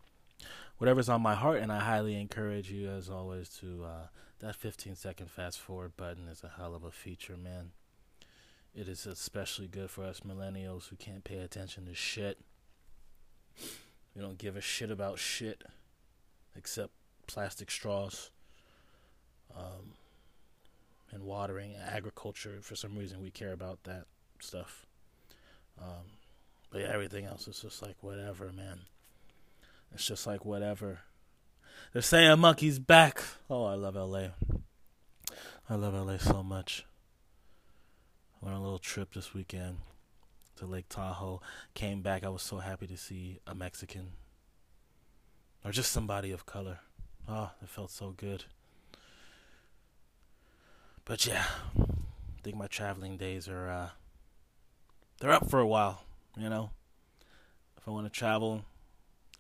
Whatever's 0.79 1.09
on 1.09 1.23
my 1.23 1.35
heart, 1.35 1.61
and 1.61 1.71
I 1.71 1.81
highly 1.81 2.21
encourage 2.21 2.71
you, 2.71 2.89
as 2.91 3.09
always, 3.09 3.49
to 3.61 3.85
uh, 3.85 4.07
that 4.41 4.57
15 4.57 4.97
second 4.97 5.31
fast 5.31 5.59
forward 5.59 5.97
button 5.97 6.29
is 6.29 6.43
a 6.43 6.53
hell 6.57 6.75
of 6.75 6.85
a 6.85 6.91
feature, 6.91 7.37
man. 7.37 7.71
It 8.75 8.89
is 8.89 9.07
especially 9.07 9.69
good 9.69 9.91
for 9.91 10.05
us 10.05 10.21
millennials 10.21 10.89
who 10.89 10.97
can't 10.97 11.25
pay 11.25 11.39
attention 11.39 11.87
to 11.87 11.95
shit. 11.95 12.39
We 14.15 14.23
don't 14.23 14.39
give 14.39 14.57
a 14.57 14.61
shit 14.61 14.91
about 14.91 15.19
shit 15.19 15.63
except 16.57 16.93
plastic 17.27 17.71
straws. 17.71 18.31
Um, 19.55 19.93
and 21.13 21.23
watering 21.23 21.75
and 21.75 21.83
agriculture. 21.89 22.59
For 22.63 22.75
some 22.75 22.97
reason, 22.97 23.23
we 23.23 23.31
care 23.31 23.53
about 23.53 23.85
that 23.85 24.07
stuff. 24.41 24.87
Um, 25.81 26.19
but 26.71 26.81
yeah, 26.81 26.91
everything 26.93 27.27
else 27.27 27.47
is 27.47 27.61
just 27.61 27.83
like 27.83 27.97
whatever, 28.01 28.51
man. 28.53 28.81
It's 29.95 30.07
just 30.07 30.27
like 30.27 30.45
whatever. 30.45 31.01
They're 31.93 32.03
saying 32.03 32.39
monkey's 32.41 32.79
back. 32.79 33.23
Oh, 33.51 33.65
I 33.65 33.75
love 33.75 33.95
LA. 33.95 34.29
I 35.69 35.75
love 35.75 35.95
LA 35.95 36.17
so 36.17 36.43
much. 36.43 36.87
Went 38.43 38.57
on 38.57 38.61
a 38.61 38.65
little 38.65 38.81
trip 38.81 39.15
this 39.15 39.33
weekend 39.33 39.77
to 40.57 40.67
Lake 40.67 40.89
Tahoe. 40.89 41.41
Came 41.75 42.03
back. 42.03 42.25
I 42.25 42.29
was 42.29 42.43
so 42.43 42.59
happy 42.59 42.89
to 42.89 42.97
see 42.97 43.39
a 43.47 43.55
Mexican 43.55 44.09
or 45.65 45.71
just 45.71 45.93
somebody 45.93 46.33
of 46.33 46.45
color. 46.45 46.81
Oh, 47.29 47.53
it 47.63 47.69
felt 47.69 47.93
so 47.93 48.11
good. 48.11 48.47
But 51.05 51.25
yeah, 51.25 51.45
I 51.79 52.41
think 52.43 52.57
my 52.57 52.67
traveling 52.67 53.17
days 53.17 53.49
are 53.49 53.69
uh, 53.69 53.89
they're 55.21 55.31
up 55.31 55.49
for 55.49 55.61
a 55.61 55.67
while. 55.67 56.03
You 56.37 56.49
know, 56.49 56.71
if 57.77 57.87
I 57.87 57.93
want 57.93 58.13
to 58.13 58.19
travel 58.19 58.65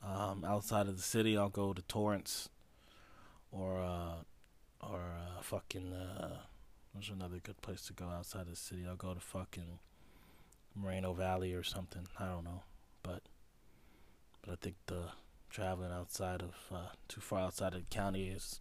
um, 0.06 0.44
outside 0.44 0.86
of 0.86 0.96
the 0.96 1.02
city, 1.02 1.36
I'll 1.36 1.48
go 1.48 1.72
to 1.72 1.82
Torrance 1.82 2.48
or 3.50 3.82
uh, 3.82 4.22
or 4.80 5.00
uh, 5.00 5.42
fucking. 5.42 5.92
Uh, 5.92 6.36
there's 6.92 7.08
another 7.08 7.38
good 7.42 7.60
place 7.62 7.82
to 7.86 7.92
go 7.92 8.06
outside 8.06 8.46
the 8.46 8.56
city. 8.56 8.84
I'll 8.88 8.96
go 8.96 9.14
to 9.14 9.20
fucking 9.20 9.78
Moreno 10.74 11.12
Valley 11.12 11.54
or 11.54 11.62
something. 11.62 12.06
I 12.18 12.26
don't 12.26 12.44
know, 12.44 12.62
but 13.02 13.22
but 14.42 14.52
I 14.52 14.56
think 14.60 14.76
the 14.86 15.10
traveling 15.50 15.92
outside 15.92 16.42
of 16.42 16.54
uh, 16.74 16.88
too 17.08 17.20
far 17.20 17.40
outside 17.40 17.74
of 17.74 17.84
the 17.84 17.94
county 17.94 18.28
is. 18.28 18.60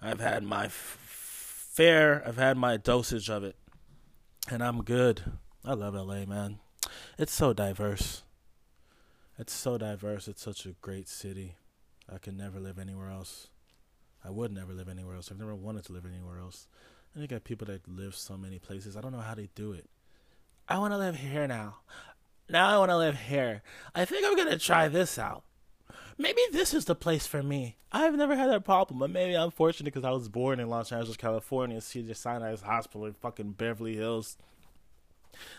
I've 0.00 0.20
had 0.20 0.42
my 0.44 0.66
f- 0.66 1.68
fair. 1.72 2.22
I've 2.26 2.36
had 2.36 2.56
my 2.56 2.76
dosage 2.76 3.28
of 3.28 3.42
it, 3.42 3.56
and 4.50 4.62
I'm 4.62 4.82
good. 4.82 5.22
I 5.64 5.74
love 5.74 5.94
LA, 5.94 6.24
man. 6.24 6.58
It's 7.18 7.32
so 7.32 7.52
diverse. 7.52 8.22
It's 9.38 9.52
so 9.52 9.78
diverse. 9.78 10.28
It's 10.28 10.42
such 10.42 10.66
a 10.66 10.74
great 10.80 11.08
city. 11.08 11.54
I 12.12 12.18
could 12.18 12.36
never 12.36 12.58
live 12.58 12.78
anywhere 12.78 13.10
else. 13.10 13.48
I 14.24 14.30
would 14.30 14.52
never 14.52 14.72
live 14.72 14.88
anywhere 14.88 15.14
else. 15.14 15.30
I've 15.30 15.38
never 15.38 15.54
wanted 15.54 15.84
to 15.86 15.92
live 15.92 16.06
anywhere 16.06 16.38
else. 16.38 16.66
And 17.18 17.22
you 17.22 17.28
got 17.28 17.44
people 17.44 17.66
that 17.66 17.88
live 17.88 18.14
so 18.14 18.36
many 18.36 18.60
places. 18.60 18.96
I 18.96 19.00
don't 19.00 19.10
know 19.10 19.18
how 19.18 19.34
they 19.34 19.48
do 19.54 19.72
it. 19.72 19.90
I 20.68 20.78
want 20.78 20.92
to 20.92 20.98
live 20.98 21.16
here 21.16 21.48
now. 21.48 21.78
Now 22.48 22.68
I 22.68 22.78
want 22.78 22.90
to 22.90 22.96
live 22.96 23.18
here. 23.18 23.62
I 23.94 24.04
think 24.04 24.24
I'm 24.24 24.36
going 24.36 24.50
to 24.50 24.58
try 24.58 24.88
this 24.88 25.18
out 25.18 25.42
maybe 26.18 26.40
this 26.52 26.74
is 26.74 26.84
the 26.84 26.94
place 26.94 27.26
for 27.26 27.42
me. 27.42 27.76
I've 27.90 28.14
never 28.14 28.36
had 28.36 28.50
that 28.50 28.64
problem, 28.64 28.98
but 28.98 29.10
maybe 29.10 29.34
I'm 29.36 29.50
fortunate 29.50 29.86
because 29.94 30.04
I 30.04 30.10
was 30.10 30.28
born 30.28 30.60
in 30.60 30.68
Los 30.68 30.92
Angeles, 30.92 31.16
California, 31.16 31.80
Cedar 31.80 32.14
Sinai 32.14 32.54
Hospital 32.56 33.06
in 33.06 33.14
fucking 33.14 33.52
Beverly 33.52 33.96
Hills. 33.96 34.36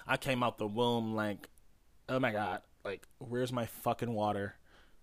I 0.05 0.17
came 0.17 0.43
out 0.43 0.57
the 0.57 0.67
womb 0.67 1.15
like, 1.15 1.47
oh 2.09 2.19
my 2.19 2.31
god, 2.31 2.61
like 2.83 3.07
where's 3.17 3.51
my 3.51 3.65
fucking 3.65 4.13
water? 4.13 4.55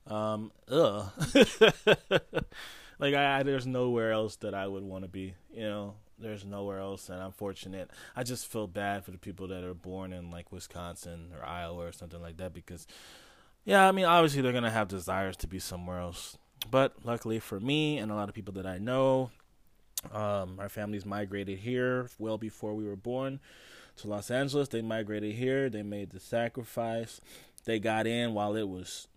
Um, 0.06 0.52
ugh. 0.70 1.10
like 2.98 3.14
I, 3.14 3.40
I, 3.40 3.42
there's 3.42 3.66
nowhere 3.66 4.12
else 4.12 4.36
that 4.36 4.54
I 4.54 4.68
would 4.68 4.84
want 4.84 5.04
to 5.04 5.08
be. 5.08 5.34
You 5.52 5.62
know, 5.62 5.94
there's 6.18 6.44
nowhere 6.44 6.78
else, 6.78 7.08
and 7.08 7.23
I'm 7.23 7.32
fortunate. 7.32 7.90
I 8.14 8.23
just 8.23 8.46
feel 8.46 8.66
bad 8.66 9.04
for 9.04 9.11
the 9.11 9.18
people 9.18 9.49
that 9.49 9.64
are 9.64 9.75
born 9.75 10.12
in 10.12 10.30
like 10.30 10.52
Wisconsin 10.52 11.32
or 11.37 11.46
Iowa 11.46 11.87
or 11.87 11.92
something 11.92 12.20
like 12.20 12.37
that 12.38 12.52
because 12.52 12.87
yeah, 13.64 13.88
I 13.88 13.92
mean, 13.92 14.04
obviously 14.04 14.42
they're 14.42 14.52
gonna 14.52 14.70
have 14.70 14.88
desires 14.88 15.37
to 15.38 15.46
be 15.46 15.58
somewhere 15.58 15.99
else, 15.99 16.38
but 16.70 16.94
luckily 17.04 17.38
for 17.38 17.61
me 17.61 17.99
and 17.99 18.12
a 18.12 18.14
lot 18.14 18.28
of 18.28 18.35
people 18.35 18.54
that 18.54 18.66
I 18.66 18.78
know, 18.78 19.30
um, 20.12 20.58
our 20.61 20.68
families 20.68 21.04
migrated 21.04 21.58
here 21.58 22.08
well 22.18 22.38
before 22.38 22.75
we 22.75 22.85
were 22.85 22.96
born 22.96 23.40
to 23.96 24.08
Los 24.08 24.30
Angeles. 24.30 24.68
They 24.68 24.82
migrated 24.82 25.35
here. 25.35 25.68
They 25.68 25.82
made 25.82 26.11
the 26.11 26.20
sacrifice. 26.20 27.20
They 27.64 27.78
got 27.78 28.06
in 28.06 28.35
while 28.35 28.54
it 28.54 28.68
was 28.68 29.08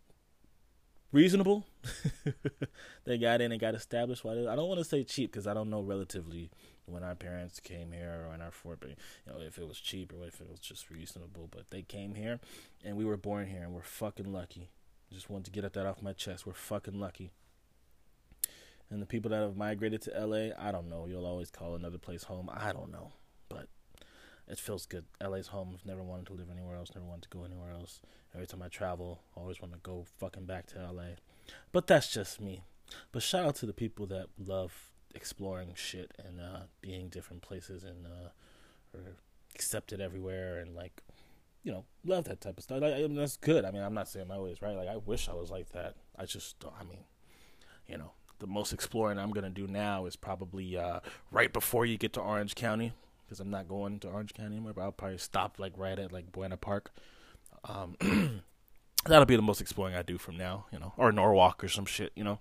reasonable. 1.12 1.66
they 3.06 3.18
got 3.18 3.42
in 3.42 3.52
and 3.52 3.62
got 3.62 3.76
established. 3.76 4.26
It, 4.26 4.48
I 4.48 4.56
don't 4.56 4.68
want 4.68 4.80
to 4.80 4.86
say 4.86 5.04
cheap 5.04 5.32
because 5.32 5.48
I 5.48 5.54
don't 5.54 5.70
know 5.70 5.82
relatively 5.82 6.50
when 6.90 7.04
our 7.04 7.16
parents 7.16 7.60
came 7.60 7.92
here 7.92 8.26
or 8.28 8.34
in 8.34 8.42
our 8.42 8.52
but 8.64 8.90
you 8.90 8.96
know 9.28 9.40
if 9.40 9.58
it 9.58 9.68
was 9.68 9.80
cheap 9.80 10.14
or 10.14 10.26
if 10.26 10.42
it 10.42 10.50
was 10.50 10.60
just 10.60 10.90
reasonable. 10.90 11.48
But 11.52 11.70
they 11.70 11.82
came 11.82 12.16
here, 12.16 12.40
and 12.84 12.98
we 12.98 13.06
were 13.06 13.18
born 13.18 13.48
here, 13.48 13.64
and 13.64 13.74
we're 13.74 13.82
fucking 13.82 14.32
lucky. 14.32 14.70
Just 15.12 15.30
wanted 15.30 15.46
to 15.46 15.62
get 15.62 15.74
that 15.74 15.86
off 15.86 16.02
my 16.02 16.14
chest. 16.14 16.46
We're 16.46 16.54
fucking 16.54 17.00
lucky. 17.00 17.32
And 18.90 19.02
the 19.02 19.06
people 19.06 19.30
that 19.32 19.42
have 19.42 19.56
migrated 19.56 20.02
to 20.04 20.26
LA, 20.26 20.50
I 20.58 20.72
don't 20.72 20.90
know. 20.90 21.06
You'll 21.08 21.26
always 21.26 21.52
call 21.52 21.76
another 21.76 21.98
place 21.98 22.24
home. 22.24 22.50
I 22.52 22.74
don't 22.74 22.92
know, 22.92 23.12
but 23.48 23.68
it 24.48 24.60
feels 24.60 24.86
good. 24.86 25.06
LA's 25.24 25.48
home. 25.48 25.76
I've 25.76 25.86
never 25.86 26.02
wanted 26.02 26.28
to 26.28 26.34
live 26.34 26.50
anywhere 26.52 26.76
else. 26.76 26.90
Never 26.96 27.06
wanted 27.06 27.24
to 27.24 27.30
go 27.30 27.44
anywhere 27.44 27.72
else. 27.72 28.02
Every 28.34 28.48
time 28.48 28.64
I 28.64 28.68
travel, 28.68 29.22
I 29.36 29.42
always 29.42 29.62
want 29.62 29.74
to 29.74 29.80
go 29.80 30.06
fucking 30.20 30.46
back 30.46 30.68
to 30.68 30.92
LA. 30.92 31.18
But 31.72 31.88
that's 31.88 32.12
just 32.12 32.42
me. 32.42 32.64
But 33.12 33.22
shout 33.22 33.46
out 33.46 33.56
to 33.58 33.66
the 33.66 33.74
people 33.74 34.08
that 34.08 34.28
love 34.38 34.89
exploring 35.16 35.74
shit 35.76 36.12
and 36.24 36.40
uh, 36.40 36.62
being 36.82 37.10
different 37.10 37.42
places 37.42 37.84
and 37.84 38.06
uh, 38.06 39.00
accepted 39.54 40.00
everywhere 40.02 40.60
and 40.60 40.76
like 40.76 41.02
you 41.64 41.72
know 41.72 41.86
love 42.06 42.26
that 42.26 42.42
type 42.42 42.58
of 42.58 42.64
stuff. 42.64 42.84
I, 42.84 43.02
mean, 43.02 43.16
that's 43.16 43.38
good. 43.38 43.66
I 43.66 43.72
mean, 43.72 43.84
I'm 43.84 43.94
not 43.94 44.08
saying 44.08 44.28
my 44.28 44.40
way 44.40 44.56
right. 44.62 44.76
Like 44.76 44.88
I 44.88 44.98
wish 44.98 45.30
I 45.30 45.34
was 45.34 45.52
like 45.52 45.70
that. 45.70 45.96
I 46.18 46.26
just 46.26 46.60
don't. 46.60 46.74
I 46.80 46.84
mean, 46.84 47.04
you 47.88 47.98
know, 47.98 48.12
the 48.40 48.48
most 48.48 48.74
exploring 48.74 49.20
I'm 49.20 49.32
gonna 49.32 49.50
do 49.50 49.68
now 49.68 50.06
is 50.06 50.16
probably 50.16 50.78
uh, 50.78 51.00
right 51.32 51.52
before 51.52 51.86
you 51.86 51.98
get 51.98 52.14
to 52.14 52.22
Orange 52.22 52.56
County 52.56 52.94
because 53.26 53.40
I'm 53.40 53.52
not 53.52 53.68
going 53.68 54.00
to 54.00 54.10
Orange 54.10 54.34
County 54.34 54.56
anymore. 54.56 54.74
But 54.74 54.82
I'll 54.82 54.92
probably 54.92 55.18
stop 55.18 55.60
like 55.60 55.74
right 55.78 56.00
at 56.00 56.12
like 56.12 56.32
Buena 56.32 56.58
Park. 56.58 56.92
Um, 57.66 57.96
that'll 59.06 59.26
be 59.26 59.36
the 59.36 59.42
most 59.42 59.62
exploring 59.62 59.96
I 59.96 60.02
do 60.02 60.18
from 60.18 60.38
now, 60.38 60.66
you 60.72 60.80
know, 60.80 60.94
or 60.98 61.12
Norwalk 61.12 61.64
or 61.64 61.68
some 61.68 61.86
shit, 61.86 62.12
you 62.16 62.24
know. 62.24 62.40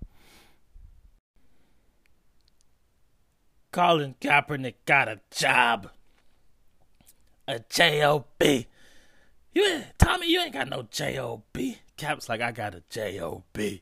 Colin 3.71 4.15
Kaepernick 4.19 4.75
got 4.85 5.07
a 5.07 5.19
job. 5.31 5.89
A 7.47 7.59
J-O-B. 7.69 8.67
You 9.53 9.83
Tommy, 9.97 10.31
you 10.31 10.41
ain't 10.41 10.53
got 10.53 10.69
no 10.69 10.87
J-O-B. 10.89 11.79
Cap's 11.97 12.29
like, 12.29 12.41
I 12.41 12.51
got 12.51 12.75
a 12.75 12.83
J-O-B. 12.89 13.81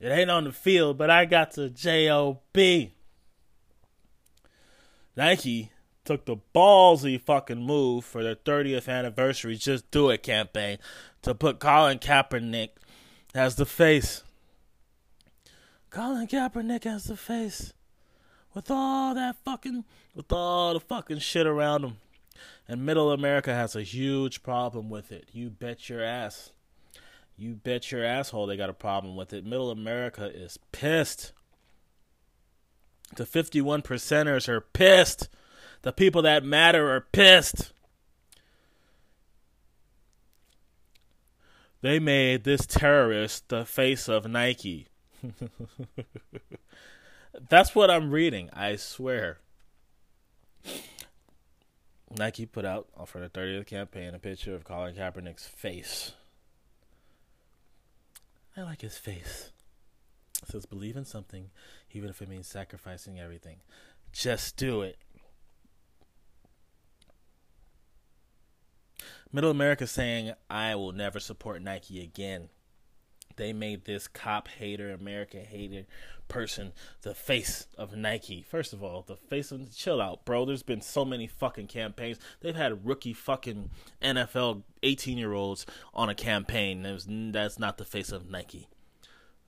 It 0.00 0.08
ain't 0.08 0.30
on 0.30 0.44
the 0.44 0.52
field, 0.52 0.96
but 0.96 1.10
I 1.10 1.24
got 1.24 1.52
the 1.52 1.68
J-O-B. 1.68 2.94
Nike 5.16 5.72
took 6.04 6.24
the 6.24 6.36
ballsy 6.54 7.20
fucking 7.20 7.60
move 7.60 8.04
for 8.04 8.22
their 8.22 8.36
30th 8.36 8.88
anniversary 8.88 9.56
Just 9.56 9.90
Do 9.90 10.10
It 10.10 10.22
campaign 10.22 10.78
to 11.22 11.34
put 11.34 11.58
Colin 11.58 11.98
Kaepernick 11.98 12.70
as 13.34 13.56
the 13.56 13.66
face. 13.66 14.22
Colin 15.90 16.26
Kaepernick 16.26 16.86
as 16.86 17.04
the 17.04 17.16
face. 17.16 17.72
With 18.54 18.70
all 18.70 19.14
that 19.14 19.36
fucking, 19.44 19.84
with 20.14 20.32
all 20.32 20.74
the 20.74 20.80
fucking 20.80 21.18
shit 21.18 21.46
around 21.46 21.84
him. 21.84 21.96
And 22.66 22.84
middle 22.84 23.10
America 23.10 23.54
has 23.54 23.74
a 23.74 23.82
huge 23.82 24.42
problem 24.42 24.90
with 24.90 25.12
it. 25.12 25.28
You 25.32 25.50
bet 25.50 25.88
your 25.88 26.02
ass. 26.02 26.52
You 27.36 27.54
bet 27.54 27.92
your 27.92 28.04
asshole 28.04 28.46
they 28.46 28.56
got 28.56 28.70
a 28.70 28.74
problem 28.74 29.16
with 29.16 29.32
it. 29.32 29.44
Middle 29.44 29.70
America 29.70 30.26
is 30.26 30.58
pissed. 30.72 31.32
The 33.16 33.24
51 33.24 33.82
percenters 33.82 34.48
are 34.48 34.60
pissed. 34.60 35.28
The 35.82 35.92
people 35.92 36.22
that 36.22 36.44
matter 36.44 36.90
are 36.94 37.00
pissed. 37.00 37.72
They 41.80 41.98
made 41.98 42.42
this 42.42 42.66
terrorist 42.66 43.48
the 43.48 43.64
face 43.64 44.08
of 44.08 44.26
Nike. 44.26 44.88
That's 47.48 47.74
what 47.74 47.90
I'm 47.90 48.10
reading, 48.10 48.50
I 48.52 48.76
swear. 48.76 49.38
Nike 52.16 52.46
put 52.46 52.64
out 52.64 52.88
for 53.06 53.20
the 53.20 53.28
30th 53.28 53.66
campaign 53.66 54.14
a 54.14 54.18
picture 54.18 54.54
of 54.54 54.64
Colin 54.64 54.94
Kaepernick's 54.94 55.46
face. 55.46 56.12
I 58.56 58.62
like 58.62 58.80
his 58.80 58.98
face. 58.98 59.52
It 60.42 60.48
says, 60.48 60.66
believe 60.66 60.96
in 60.96 61.04
something, 61.04 61.50
even 61.92 62.08
if 62.10 62.22
it 62.22 62.28
means 62.28 62.46
sacrificing 62.46 63.20
everything. 63.20 63.58
Just 64.12 64.56
do 64.56 64.82
it. 64.82 64.98
Middle 69.32 69.50
America 69.50 69.86
saying, 69.86 70.32
I 70.48 70.74
will 70.74 70.92
never 70.92 71.20
support 71.20 71.60
Nike 71.62 72.02
again. 72.02 72.48
They 73.38 73.52
made 73.52 73.86
this 73.86 74.06
cop 74.06 74.48
hater, 74.48 74.92
America 74.92 75.38
hater 75.38 75.86
person 76.28 76.72
the 77.02 77.14
face 77.14 77.66
of 77.78 77.96
Nike. 77.96 78.42
First 78.42 78.74
of 78.74 78.82
all, 78.82 79.02
the 79.02 79.16
face 79.16 79.50
of 79.50 79.74
chill 79.74 80.02
out, 80.02 80.26
bro. 80.26 80.44
There's 80.44 80.62
been 80.62 80.82
so 80.82 81.04
many 81.04 81.26
fucking 81.26 81.68
campaigns. 81.68 82.18
They've 82.40 82.54
had 82.54 82.84
rookie 82.84 83.14
fucking 83.14 83.70
NFL 84.02 84.62
18 84.82 85.16
year 85.16 85.32
olds 85.32 85.64
on 85.94 86.10
a 86.10 86.14
campaign. 86.14 86.82
that's 87.32 87.58
not 87.58 87.78
the 87.78 87.86
face 87.86 88.12
of 88.12 88.28
Nike 88.28 88.68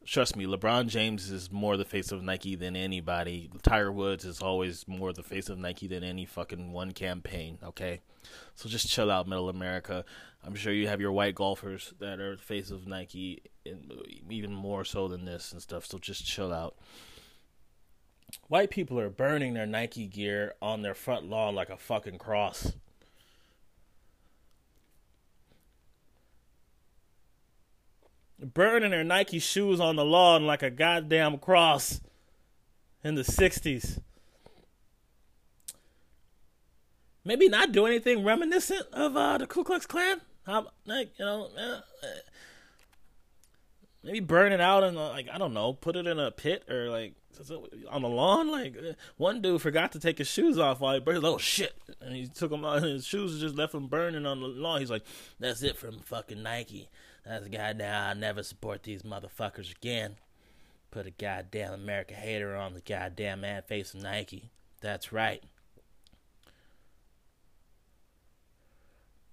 trust 0.05 0.37
me, 0.37 0.47
LeBron 0.47 0.89
James 0.89 1.31
is 1.31 1.51
more 1.51 1.77
the 1.77 1.85
face 1.85 2.13
of 2.13 2.23
Nike 2.23 2.55
than 2.57 2.77
anybody. 2.77 3.51
Tiger 3.63 3.93
Woods 3.93 4.25
is 4.25 4.41
always 4.41 4.87
more 4.89 5.13
the 5.13 5.23
face 5.23 5.49
of 5.49 5.59
Nike 5.59 5.87
than 5.87 6.03
any 6.03 6.25
fucking 6.25 6.73
one 6.73 6.93
campaign, 6.93 7.59
okay? 7.63 8.01
So 8.55 8.69
just 8.69 8.89
chill 8.89 9.11
out, 9.11 9.29
middle 9.29 9.49
America. 9.49 10.05
I'm 10.45 10.55
sure 10.55 10.73
you 10.73 10.89
have 10.89 11.01
your 11.01 11.13
white 11.13 11.35
golfers 11.35 11.93
that 12.01 12.19
are 12.19 12.37
the 12.37 12.43
face 12.43 12.71
of 12.71 12.87
Nike, 12.87 13.43
even 14.29 14.53
more 14.53 14.85
so 14.85 15.09
than 15.09 15.25
this 15.25 15.53
and 15.53 15.61
stuff, 15.61 15.87
so 15.87 15.99
just 15.99 16.25
chill 16.25 16.53
out. 16.53 16.77
White 18.49 18.71
people 18.71 18.99
are 18.99 19.11
burning 19.11 19.55
their 19.55 19.67
Nike 19.67 20.07
gear 20.07 20.55
on 20.63 20.83
their 20.83 20.95
front 20.95 21.29
lawn 21.29 21.55
like 21.55 21.69
a 21.69 21.77
fucking 21.77 22.19
cross. 22.19 22.73
Burning 28.41 28.91
their 28.91 29.05
Nike 29.05 29.39
shoes 29.39 29.81
on 29.81 29.97
the 29.97 30.05
lawn 30.05 30.47
like 30.47 30.63
a 30.63 30.71
goddamn 30.71 31.39
cross 31.39 32.01
in 33.03 33.15
the 33.15 33.23
60s. 33.23 34.01
Maybe 37.25 37.49
not 37.49 37.73
do 37.73 37.87
anything 37.87 38.25
reminiscent 38.25 38.87
of 38.93 39.17
uh, 39.17 39.39
the 39.39 39.47
Ku 39.47 39.63
Klux 39.63 39.87
Klan. 39.87 40.21
How, 40.47 40.69
like, 40.87 41.11
you 41.19 41.25
know, 41.25 41.51
uh, 41.59 41.81
maybe 44.03 44.21
burn 44.21 44.53
it 44.53 44.61
out 44.61 44.85
and 44.85 44.97
like 44.97 45.29
I 45.33 45.39
don't 45.39 45.53
know, 45.53 45.73
put 45.75 45.97
it 45.97 46.07
in 46.07 46.19
a 46.19 46.31
pit 46.31 46.65
or 46.69 46.89
like 46.89 47.15
on 47.89 48.03
the 48.03 48.09
lawn. 48.09 48.51
Like 48.51 48.77
one 49.17 49.43
dude 49.43 49.61
forgot 49.61 49.93
to 49.93 50.01
take 50.01 50.19
his 50.19 50.29
shoes 50.29 50.59
off 50.59 50.81
while 50.81 50.95
he 50.95 51.01
burned. 51.01 51.25
Oh 51.25 51.39
shit! 51.39 51.75
And 52.01 52.15
he 52.15 52.27
took 52.27 52.51
them 52.51 52.65
out. 52.65 52.83
His 52.83 53.07
shoes 53.07 53.41
just 53.41 53.55
left 53.55 53.75
him 53.75 53.87
burning 53.87 54.27
on 54.27 54.41
the 54.41 54.47
lawn. 54.47 54.81
He's 54.81 54.91
like, 54.91 55.05
"That's 55.39 55.63
it 55.63 55.77
from 55.77 56.01
fucking 56.01 56.43
Nike." 56.43 56.89
That's 57.31 57.47
a 57.47 57.49
goddamn, 57.49 58.09
I'll 58.09 58.17
never 58.17 58.43
support 58.43 58.83
these 58.83 59.03
motherfuckers 59.03 59.71
again. 59.71 60.17
Put 60.91 61.07
a 61.07 61.13
goddamn 61.13 61.73
America 61.73 62.15
hater 62.15 62.57
on 62.57 62.75
the 62.75 62.81
goddamn 62.81 63.43
man 63.43 63.63
face 63.63 63.95
of 63.95 64.03
Nike. 64.03 64.51
That's 64.81 65.13
right. 65.13 65.41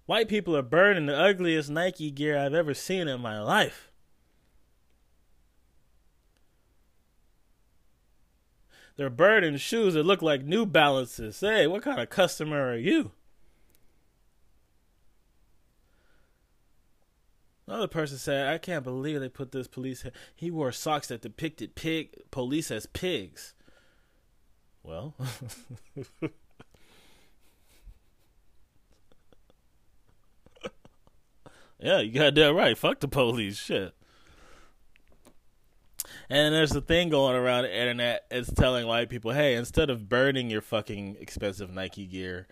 White 0.05 0.29
people 0.29 0.55
are 0.55 0.62
burning 0.62 1.07
the 1.07 1.17
ugliest 1.17 1.71
Nike 1.71 2.12
gear 2.12 2.38
I've 2.38 2.53
ever 2.53 2.75
seen 2.75 3.07
in 3.07 3.19
my 3.19 3.41
life. 3.41 3.89
They're 8.95 9.10
burning 9.10 9.57
shoes 9.57 9.95
that 9.95 10.03
look 10.03 10.21
like 10.21 10.43
New 10.43 10.67
Balances. 10.67 11.39
Hey, 11.39 11.65
what 11.65 11.81
kind 11.81 11.99
of 11.99 12.12
customer 12.12 12.71
are 12.71 12.77
you? 12.77 13.13
Another 17.67 17.88
person 17.88 18.17
said, 18.17 18.47
"I 18.47 18.58
can't 18.58 18.84
believe 18.84 19.19
they 19.19 19.27
put 19.27 19.51
this 19.51 19.67
police. 19.67 20.06
He 20.36 20.49
wore 20.49 20.71
socks 20.71 21.08
that 21.10 21.21
depicted 21.21 21.75
pig 21.75 22.15
police 22.32 22.71
as 22.71 22.86
pigs." 22.86 23.53
Well, 24.84 25.15
yeah, 31.77 31.99
you 31.99 32.13
got 32.13 32.36
that 32.36 32.53
right. 32.53 32.77
Fuck 32.77 33.01
the 33.01 33.10
police, 33.10 33.58
shit. 33.58 33.93
And 36.30 36.53
there's 36.56 36.75
a 36.75 36.82
thing 36.82 37.10
going 37.10 37.36
around 37.36 37.63
the 37.63 37.77
internet. 37.77 38.25
It's 38.32 38.51
telling 38.53 38.88
white 38.88 39.10
people, 39.10 39.32
"Hey, 39.32 39.56
instead 39.56 39.89
of 39.89 40.08
burning 40.08 40.49
your 40.49 40.62
fucking 40.62 41.17
expensive 41.19 41.69
Nike 41.69 42.06
gear." 42.06 42.47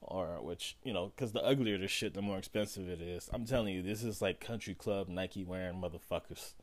Or 0.00 0.38
which 0.42 0.76
you 0.82 0.92
know, 0.92 1.12
because 1.14 1.32
the 1.32 1.42
uglier 1.44 1.78
the 1.78 1.88
shit, 1.88 2.14
the 2.14 2.22
more 2.22 2.38
expensive 2.38 2.88
it 2.88 3.00
is. 3.00 3.28
I'm 3.32 3.44
telling 3.44 3.74
you, 3.74 3.82
this 3.82 4.02
is 4.02 4.22
like 4.22 4.40
country 4.40 4.74
club 4.74 5.08
Nike 5.08 5.44
wearing 5.44 5.80
motherfuckers. 5.80 6.54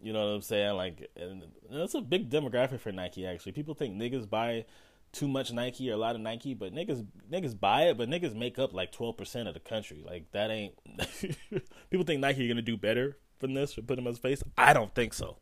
You 0.00 0.12
know 0.12 0.20
what 0.28 0.36
I'm 0.36 0.42
saying? 0.42 0.76
Like, 0.76 1.10
and 1.16 1.42
that's 1.70 1.94
a 1.94 2.00
big 2.00 2.30
demographic 2.30 2.80
for 2.80 2.92
Nike. 2.92 3.26
Actually, 3.26 3.52
people 3.52 3.74
think 3.74 3.96
niggas 3.96 4.28
buy 4.28 4.64
too 5.12 5.26
much 5.26 5.52
Nike 5.52 5.90
or 5.90 5.94
a 5.94 5.96
lot 5.96 6.14
of 6.14 6.20
Nike, 6.20 6.54
but 6.54 6.72
niggas 6.72 7.04
niggas 7.30 7.58
buy 7.58 7.88
it, 7.88 7.98
but 7.98 8.08
niggas 8.08 8.34
make 8.34 8.58
up 8.58 8.72
like 8.72 8.92
12 8.92 9.16
percent 9.16 9.48
of 9.48 9.54
the 9.54 9.60
country. 9.60 10.02
Like 10.04 10.30
that 10.32 10.50
ain't. 10.50 10.74
people 11.90 12.06
think 12.06 12.20
Nike 12.20 12.44
are 12.44 12.48
gonna 12.48 12.62
do 12.62 12.76
better 12.76 13.16
from 13.38 13.54
this 13.54 13.76
or 13.76 13.82
put 13.82 13.96
them 13.96 14.06
on 14.06 14.12
his 14.12 14.18
face. 14.18 14.42
I 14.56 14.72
don't 14.72 14.94
think 14.94 15.14
so. 15.14 15.38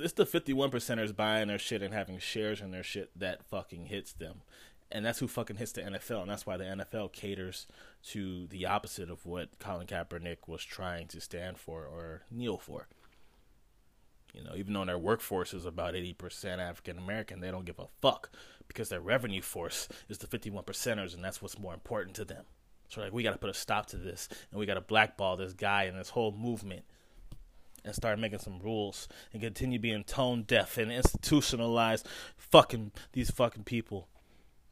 It's 0.00 0.14
the 0.14 0.26
51 0.26 0.70
percenters 0.70 1.14
buying 1.14 1.48
their 1.48 1.58
shit 1.58 1.82
and 1.82 1.94
having 1.94 2.18
shares 2.18 2.60
in 2.60 2.70
their 2.70 2.82
shit 2.82 3.10
that 3.18 3.44
fucking 3.44 3.86
hits 3.86 4.12
them 4.12 4.42
and 4.92 5.04
that's 5.04 5.20
who 5.20 5.28
fucking 5.28 5.56
hits 5.56 5.72
the 5.72 5.82
NFL, 5.82 6.22
and 6.22 6.30
that's 6.30 6.46
why 6.46 6.56
the 6.56 6.64
NFL 6.64 7.12
caters 7.12 7.66
to 8.08 8.46
the 8.48 8.66
opposite 8.66 9.10
of 9.10 9.24
what 9.24 9.58
Colin 9.58 9.86
Kaepernick 9.86 10.48
was 10.48 10.64
trying 10.64 11.06
to 11.08 11.20
stand 11.20 11.58
for 11.58 11.84
or 11.84 12.22
kneel 12.30 12.58
for. 12.58 12.88
You 14.34 14.44
know, 14.44 14.54
even 14.56 14.72
though 14.72 14.84
their 14.84 14.98
workforce 14.98 15.54
is 15.54 15.64
about 15.64 15.94
80% 15.94 16.58
African 16.58 16.98
American, 16.98 17.40
they 17.40 17.50
don't 17.50 17.64
give 17.64 17.78
a 17.78 17.86
fuck 18.00 18.30
because 18.68 18.88
their 18.88 19.00
revenue 19.00 19.42
force 19.42 19.88
is 20.08 20.18
the 20.18 20.26
51 20.26 20.64
percenters, 20.64 21.14
and 21.14 21.24
that's 21.24 21.40
what's 21.40 21.58
more 21.58 21.74
important 21.74 22.16
to 22.16 22.24
them. 22.24 22.44
So, 22.88 23.00
like, 23.00 23.12
we 23.12 23.22
got 23.22 23.32
to 23.32 23.38
put 23.38 23.50
a 23.50 23.54
stop 23.54 23.86
to 23.86 23.96
this, 23.96 24.28
and 24.50 24.58
we 24.58 24.66
got 24.66 24.74
to 24.74 24.80
blackball 24.80 25.36
this 25.36 25.52
guy 25.52 25.84
and 25.84 25.96
this 25.96 26.10
whole 26.10 26.32
movement 26.32 26.84
and 27.84 27.94
start 27.94 28.18
making 28.18 28.38
some 28.38 28.58
rules 28.60 29.08
and 29.32 29.42
continue 29.42 29.78
being 29.78 30.04
tone 30.04 30.42
deaf 30.42 30.78
and 30.78 30.90
institutionalize 30.90 32.04
fucking 32.36 32.92
these 33.12 33.30
fucking 33.30 33.64
people 33.64 34.08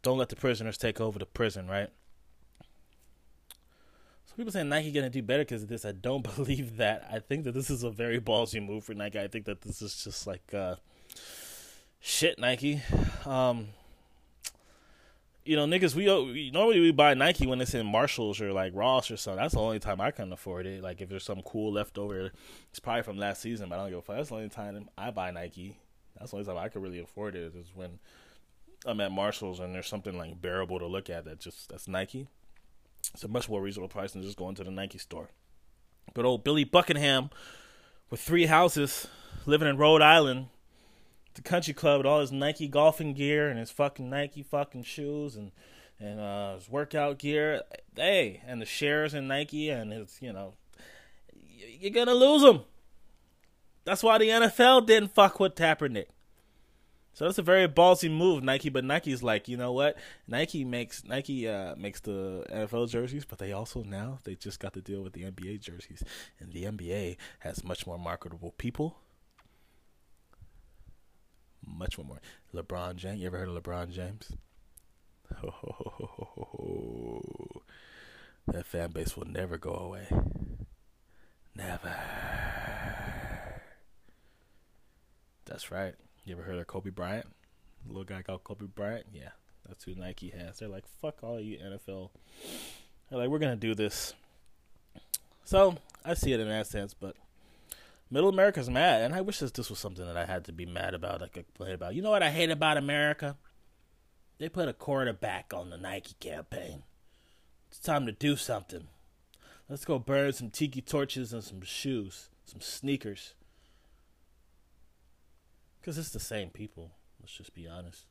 don't 0.02 0.18
let 0.18 0.28
the 0.28 0.36
prisoners 0.36 0.78
take 0.78 1.00
over 1.00 1.18
the 1.18 1.26
prison, 1.26 1.66
right? 1.68 1.88
So 4.26 4.34
people 4.36 4.52
saying 4.52 4.68
Nike 4.68 4.92
gonna 4.92 5.10
do 5.10 5.22
better 5.22 5.42
because 5.42 5.62
of 5.62 5.68
this. 5.68 5.84
I 5.84 5.92
don't 5.92 6.22
believe 6.36 6.76
that. 6.76 7.08
I 7.12 7.18
think 7.18 7.44
that 7.44 7.52
this 7.52 7.70
is 7.70 7.82
a 7.82 7.90
very 7.90 8.20
ballsy 8.20 8.64
move 8.64 8.84
for 8.84 8.94
Nike. 8.94 9.18
I 9.18 9.28
think 9.28 9.46
that 9.46 9.62
this 9.62 9.82
is 9.82 10.04
just 10.04 10.26
like 10.26 10.54
uh, 10.54 10.76
shit, 12.00 12.38
Nike. 12.38 12.82
Um, 13.26 13.68
you 15.48 15.56
know, 15.56 15.64
niggas, 15.64 15.94
we, 15.94 16.10
oh, 16.10 16.24
we 16.24 16.50
normally 16.50 16.78
we 16.78 16.92
buy 16.92 17.14
Nike 17.14 17.46
when 17.46 17.58
it's 17.62 17.72
in 17.72 17.86
Marshalls 17.86 18.38
or 18.38 18.52
like 18.52 18.74
Ross 18.74 19.10
or 19.10 19.16
something. 19.16 19.40
That's 19.40 19.54
the 19.54 19.60
only 19.60 19.78
time 19.78 19.98
I 19.98 20.10
can 20.10 20.30
afford 20.30 20.66
it. 20.66 20.82
Like 20.82 21.00
if 21.00 21.08
there's 21.08 21.24
some 21.24 21.40
cool 21.40 21.72
leftover, 21.72 22.32
it's 22.68 22.80
probably 22.80 23.02
from 23.02 23.16
last 23.16 23.40
season, 23.40 23.70
but 23.70 23.78
I 23.78 23.82
don't 23.82 23.90
give 23.90 23.98
a 24.00 24.02
fuck. 24.02 24.16
That's 24.16 24.28
the 24.28 24.34
only 24.34 24.50
time 24.50 24.90
I 24.98 25.10
buy 25.10 25.30
Nike. 25.30 25.78
That's 26.18 26.32
the 26.32 26.36
only 26.36 26.46
time 26.46 26.58
I 26.58 26.68
can 26.68 26.82
really 26.82 27.00
afford 27.00 27.34
it 27.34 27.54
is 27.54 27.72
when 27.74 27.98
I'm 28.84 29.00
at 29.00 29.10
Marshalls 29.10 29.58
and 29.58 29.74
there's 29.74 29.86
something 29.86 30.18
like 30.18 30.38
bearable 30.38 30.80
to 30.80 30.86
look 30.86 31.08
at 31.08 31.24
that 31.24 31.40
just 31.40 31.70
that's 31.70 31.88
Nike. 31.88 32.28
It's 33.14 33.24
a 33.24 33.28
much 33.28 33.48
more 33.48 33.62
reasonable 33.62 33.88
price 33.88 34.12
than 34.12 34.22
just 34.22 34.36
going 34.36 34.54
to 34.56 34.64
the 34.64 34.70
Nike 34.70 34.98
store. 34.98 35.30
But 36.12 36.26
old 36.26 36.44
Billy 36.44 36.64
Buckingham 36.64 37.30
with 38.10 38.20
three 38.20 38.46
houses 38.46 39.06
living 39.46 39.66
in 39.66 39.78
Rhode 39.78 40.02
Island 40.02 40.48
the 41.38 41.48
country 41.48 41.72
club 41.72 41.98
with 41.98 42.06
all 42.06 42.20
his 42.20 42.32
Nike 42.32 42.68
golfing 42.68 43.14
gear 43.14 43.48
and 43.48 43.58
his 43.58 43.70
fucking 43.70 44.10
Nike 44.10 44.42
fucking 44.42 44.82
shoes 44.82 45.36
and 45.36 45.52
and 46.00 46.20
uh, 46.20 46.54
his 46.54 46.68
workout 46.68 47.18
gear. 47.18 47.62
Hey, 47.96 48.42
and 48.46 48.60
the 48.60 48.66
shares 48.66 49.14
in 49.14 49.26
Nike 49.26 49.70
and 49.70 49.92
his, 49.92 50.18
you 50.20 50.32
know, 50.32 50.54
you're 51.32 51.90
gonna 51.90 52.14
lose 52.14 52.42
him. 52.42 52.60
That's 53.84 54.02
why 54.02 54.18
the 54.18 54.28
NFL 54.28 54.86
didn't 54.86 55.14
fuck 55.14 55.40
with 55.40 55.54
Kaepernick. 55.54 56.06
So 57.14 57.24
that's 57.24 57.38
a 57.38 57.42
very 57.42 57.66
ballsy 57.66 58.08
move, 58.08 58.44
Nike. 58.44 58.68
But 58.68 58.84
Nike's 58.84 59.24
like, 59.24 59.48
you 59.48 59.56
know 59.56 59.72
what? 59.72 59.96
Nike 60.28 60.64
makes 60.64 61.02
Nike 61.04 61.48
uh, 61.48 61.74
makes 61.74 62.00
the 62.00 62.44
NFL 62.48 62.90
jerseys, 62.90 63.24
but 63.24 63.38
they 63.38 63.52
also 63.52 63.82
now 63.82 64.18
they 64.24 64.34
just 64.36 64.60
got 64.60 64.72
to 64.74 64.80
deal 64.80 65.02
with 65.02 65.14
the 65.14 65.22
NBA 65.22 65.60
jerseys, 65.60 66.04
and 66.38 66.52
the 66.52 66.64
NBA 66.64 67.16
has 67.40 67.64
much 67.64 67.86
more 67.86 67.98
marketable 67.98 68.52
people. 68.58 68.98
Much 71.76 71.98
more. 71.98 72.20
LeBron 72.54 72.96
James. 72.96 73.20
You 73.20 73.26
ever 73.26 73.38
heard 73.38 73.48
of 73.48 73.62
LeBron 73.62 73.90
James? 73.90 74.32
Oh, 75.44 77.20
that 78.46 78.66
fan 78.66 78.90
base 78.90 79.16
will 79.16 79.26
never 79.26 79.58
go 79.58 79.74
away. 79.74 80.08
Never. 81.54 81.94
That's 85.44 85.70
right. 85.70 85.94
You 86.24 86.34
ever 86.34 86.42
heard 86.42 86.58
of 86.58 86.66
Kobe 86.66 86.90
Bryant? 86.90 87.26
Little 87.86 88.04
guy 88.04 88.22
called 88.22 88.44
Kobe 88.44 88.66
Bryant? 88.66 89.06
Yeah, 89.12 89.30
that's 89.66 89.84
who 89.84 89.94
Nike 89.94 90.28
has. 90.30 90.58
They're 90.58 90.68
like, 90.68 90.84
fuck 91.00 91.22
all 91.22 91.40
you 91.40 91.58
NFL. 91.58 92.10
They're 93.08 93.18
like, 93.18 93.28
we're 93.28 93.38
going 93.38 93.58
to 93.58 93.66
do 93.66 93.74
this. 93.74 94.14
So, 95.44 95.76
I 96.04 96.14
see 96.14 96.32
it 96.32 96.40
in 96.40 96.48
that 96.48 96.66
sense, 96.66 96.94
but 96.94 97.16
middle 98.10 98.28
America's 98.28 98.70
mad. 98.70 99.02
And 99.02 99.14
I 99.14 99.20
wish 99.20 99.38
this, 99.38 99.50
this 99.50 99.70
was 99.70 99.78
something 99.78 100.06
that 100.06 100.16
I 100.16 100.26
had 100.26 100.44
to 100.46 100.52
be 100.52 100.66
mad 100.66 100.94
about. 100.94 101.22
I 101.22 101.28
could 101.28 101.46
complain 101.46 101.74
about. 101.74 101.94
You 101.94 102.02
know 102.02 102.10
what 102.10 102.22
I 102.22 102.30
hate 102.30 102.50
about 102.50 102.76
America? 102.76 103.36
They 104.38 104.48
put 104.48 104.68
a 104.68 104.72
quarterback 104.72 105.52
on 105.54 105.70
the 105.70 105.78
Nike 105.78 106.14
campaign. 106.20 106.84
It's 107.68 107.80
time 107.80 108.06
to 108.06 108.12
do 108.12 108.36
something. 108.36 108.88
Let's 109.68 109.84
go 109.84 109.98
burn 109.98 110.32
some 110.32 110.50
tiki 110.50 110.80
torches 110.80 111.32
and 111.32 111.44
some 111.44 111.60
shoes, 111.60 112.30
some 112.46 112.60
sneakers. 112.60 113.34
Because 115.80 115.98
it's 115.98 116.10
the 116.10 116.20
same 116.20 116.50
people. 116.50 116.92
Let's 117.20 117.36
just 117.36 117.54
be 117.54 117.68
honest. 117.68 118.06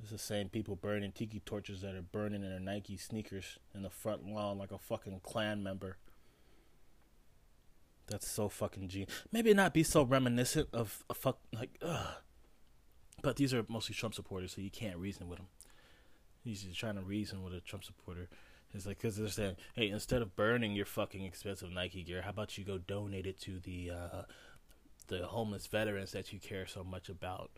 It's 0.00 0.10
the 0.10 0.18
same 0.18 0.48
people 0.48 0.76
burning 0.76 1.12
tiki 1.12 1.40
torches 1.40 1.80
that 1.80 1.94
are 1.94 2.02
burning 2.02 2.44
in 2.44 2.50
their 2.50 2.60
Nike 2.60 2.96
sneakers 2.96 3.58
in 3.74 3.82
the 3.82 3.90
front 3.90 4.26
lawn 4.26 4.58
like 4.58 4.70
a 4.70 4.78
fucking 4.78 5.20
Klan 5.22 5.62
member. 5.62 5.96
That's 8.08 8.28
so 8.28 8.48
fucking 8.48 8.88
genius. 8.88 9.10
Maybe 9.32 9.52
not 9.52 9.74
be 9.74 9.82
so 9.82 10.02
reminiscent 10.02 10.68
of 10.72 11.04
a 11.10 11.14
fuck 11.14 11.38
like 11.52 11.78
ugh. 11.82 12.06
But 13.22 13.36
these 13.36 13.52
are 13.52 13.64
mostly 13.68 13.94
Trump 13.94 14.14
supporters, 14.14 14.52
so 14.54 14.60
you 14.60 14.70
can't 14.70 14.98
reason 14.98 15.28
with 15.28 15.38
them. 15.38 15.48
He's 16.44 16.62
just 16.62 16.78
trying 16.78 16.94
to 16.94 17.02
reason 17.02 17.42
with 17.42 17.54
a 17.54 17.60
Trump 17.60 17.82
supporter. 17.82 18.28
It's 18.74 18.86
like 18.86 18.98
because 18.98 19.16
they're 19.16 19.28
saying, 19.28 19.56
hey, 19.74 19.88
instead 19.88 20.22
of 20.22 20.36
burning 20.36 20.74
your 20.74 20.86
fucking 20.86 21.24
expensive 21.24 21.70
Nike 21.70 22.02
gear, 22.02 22.22
how 22.22 22.30
about 22.30 22.56
you 22.58 22.64
go 22.64 22.78
donate 22.78 23.26
it 23.26 23.40
to 23.40 23.58
the 23.58 23.90
uh, 23.90 24.22
the 25.08 25.26
homeless 25.26 25.66
veterans 25.66 26.12
that 26.12 26.32
you 26.32 26.38
care 26.38 26.66
so 26.66 26.84
much 26.84 27.08
about 27.08 27.50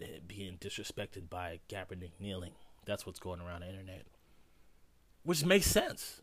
eh, 0.00 0.18
being 0.26 0.58
disrespected 0.58 1.30
by 1.30 1.60
Kaepernick 1.68 2.12
kneeling. 2.20 2.52
That's 2.84 3.06
what's 3.06 3.20
going 3.20 3.40
around 3.40 3.62
the 3.62 3.68
internet, 3.68 4.06
which 5.22 5.44
makes 5.44 5.66
sense. 5.66 6.22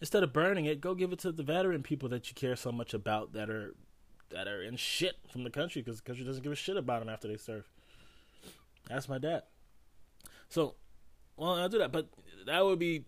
Instead 0.00 0.22
of 0.22 0.32
burning 0.32 0.66
it, 0.66 0.80
go 0.80 0.94
give 0.94 1.12
it 1.12 1.18
to 1.20 1.32
the 1.32 1.42
veteran 1.42 1.82
people 1.82 2.08
that 2.10 2.28
you 2.28 2.34
care 2.34 2.56
so 2.56 2.72
much 2.72 2.94
about 2.94 3.32
that 3.32 3.48
are 3.48 3.74
that 4.30 4.48
are 4.48 4.62
in 4.62 4.76
shit 4.76 5.16
from 5.30 5.44
the 5.44 5.50
country 5.50 5.80
because 5.80 5.98
the 5.98 6.04
country 6.04 6.24
doesn't 6.24 6.42
give 6.42 6.52
a 6.52 6.56
shit 6.56 6.76
about 6.76 7.00
them 7.00 7.08
after 7.08 7.28
they 7.28 7.36
serve. 7.36 7.68
That's 8.88 9.08
my 9.08 9.18
dad. 9.18 9.44
So, 10.48 10.74
well, 11.36 11.54
I'll 11.54 11.68
do 11.68 11.78
that, 11.78 11.92
but 11.92 12.08
that 12.46 12.64
would 12.64 12.78
be 12.78 13.04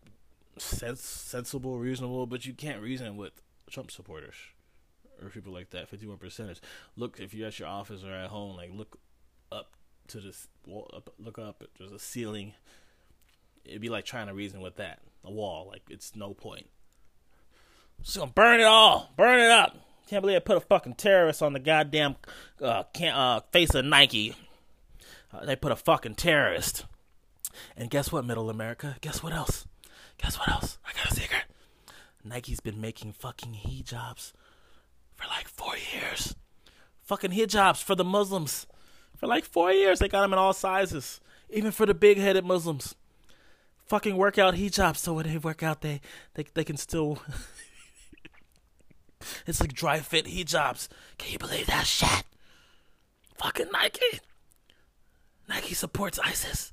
sens- 0.58 1.00
sensible, 1.00 1.78
reasonable. 1.78 2.26
But 2.26 2.46
you 2.46 2.54
can't 2.54 2.80
reason 2.80 3.16
with 3.16 3.42
Trump 3.70 3.90
supporters 3.90 4.36
or 5.22 5.28
people 5.28 5.52
like 5.52 5.70
that, 5.70 5.88
51 5.88 6.18
percenters. 6.18 6.60
Look, 6.96 7.20
if 7.20 7.34
you're 7.34 7.48
at 7.48 7.58
your 7.58 7.68
office 7.68 8.04
or 8.04 8.12
at 8.12 8.30
home, 8.30 8.56
like 8.56 8.70
look 8.72 8.98
up 9.50 9.72
to 10.08 10.20
this 10.20 10.48
wall, 10.66 10.90
up, 10.94 11.12
look 11.18 11.38
up. 11.38 11.64
There's 11.78 11.92
a 11.92 11.98
ceiling. 11.98 12.54
It'd 13.64 13.80
be 13.80 13.88
like 13.88 14.04
trying 14.04 14.28
to 14.28 14.34
reason 14.34 14.60
with 14.60 14.76
that, 14.76 15.00
a 15.24 15.30
wall. 15.30 15.68
Like 15.70 15.82
it's 15.90 16.14
no 16.14 16.34
point. 16.34 16.66
Just 18.02 18.18
gonna 18.18 18.30
burn 18.30 18.60
it 18.60 18.64
all, 18.66 19.12
burn 19.16 19.40
it 19.40 19.50
up. 19.50 19.76
Can't 20.08 20.22
believe 20.22 20.36
I 20.36 20.40
put 20.40 20.56
a 20.56 20.60
fucking 20.60 20.94
terrorist 20.94 21.42
on 21.42 21.52
the 21.52 21.58
goddamn 21.58 22.16
uh, 22.62 22.84
can 22.94 23.12
uh, 23.12 23.40
face 23.50 23.74
of 23.74 23.84
Nike. 23.84 24.36
Uh, 25.32 25.44
they 25.44 25.56
put 25.56 25.72
a 25.72 25.76
fucking 25.76 26.14
terrorist. 26.14 26.84
And 27.76 27.90
guess 27.90 28.12
what, 28.12 28.24
Middle 28.24 28.48
America? 28.48 28.96
Guess 29.00 29.22
what 29.22 29.32
else? 29.32 29.66
Guess 30.18 30.38
what 30.38 30.48
else? 30.48 30.78
I 30.86 30.92
got 30.92 31.10
a 31.10 31.14
secret. 31.14 31.42
Nike's 32.24 32.60
been 32.60 32.80
making 32.80 33.12
fucking 33.12 33.58
hijabs 33.64 34.32
for 35.16 35.26
like 35.28 35.48
four 35.48 35.74
years. 35.92 36.34
Fucking 37.02 37.32
hijabs 37.32 37.82
for 37.82 37.94
the 37.94 38.04
Muslims. 38.04 38.66
For 39.16 39.26
like 39.26 39.44
four 39.44 39.72
years. 39.72 39.98
They 39.98 40.08
got 40.08 40.22
them 40.22 40.32
in 40.32 40.38
all 40.38 40.52
sizes. 40.52 41.20
Even 41.50 41.70
for 41.70 41.86
the 41.86 41.94
big 41.94 42.18
headed 42.18 42.44
Muslims. 42.44 42.94
Fucking 43.86 44.16
workout 44.16 44.54
hijabs 44.54 44.96
so 44.96 45.14
when 45.14 45.26
they 45.28 45.38
work 45.38 45.62
out 45.62 45.80
they 45.80 46.00
they, 46.34 46.44
they 46.54 46.64
can 46.64 46.76
still 46.76 47.20
It's 49.46 49.60
like 49.60 49.72
Dri-FIT 49.72 50.26
hijabs. 50.26 50.88
Can 51.18 51.32
you 51.32 51.38
believe 51.38 51.66
that 51.66 51.86
shit? 51.86 52.24
Fucking 53.36 53.70
Nike. 53.72 54.20
Nike 55.48 55.74
supports 55.74 56.18
ISIS. 56.18 56.72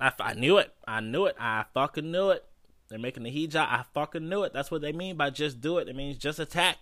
I, 0.00 0.12
I 0.20 0.34
knew 0.34 0.58
it. 0.58 0.72
I 0.86 1.00
knew 1.00 1.26
it. 1.26 1.36
I 1.38 1.64
fucking 1.74 2.10
knew 2.10 2.30
it. 2.30 2.44
They're 2.88 2.98
making 2.98 3.24
the 3.24 3.30
hijab. 3.30 3.56
I 3.56 3.84
fucking 3.94 4.28
knew 4.28 4.44
it. 4.44 4.52
That's 4.52 4.70
what 4.70 4.80
they 4.80 4.92
mean 4.92 5.16
by 5.16 5.30
just 5.30 5.60
do 5.60 5.78
it. 5.78 5.88
It 5.88 5.96
means 5.96 6.18
just 6.18 6.38
attack. 6.38 6.78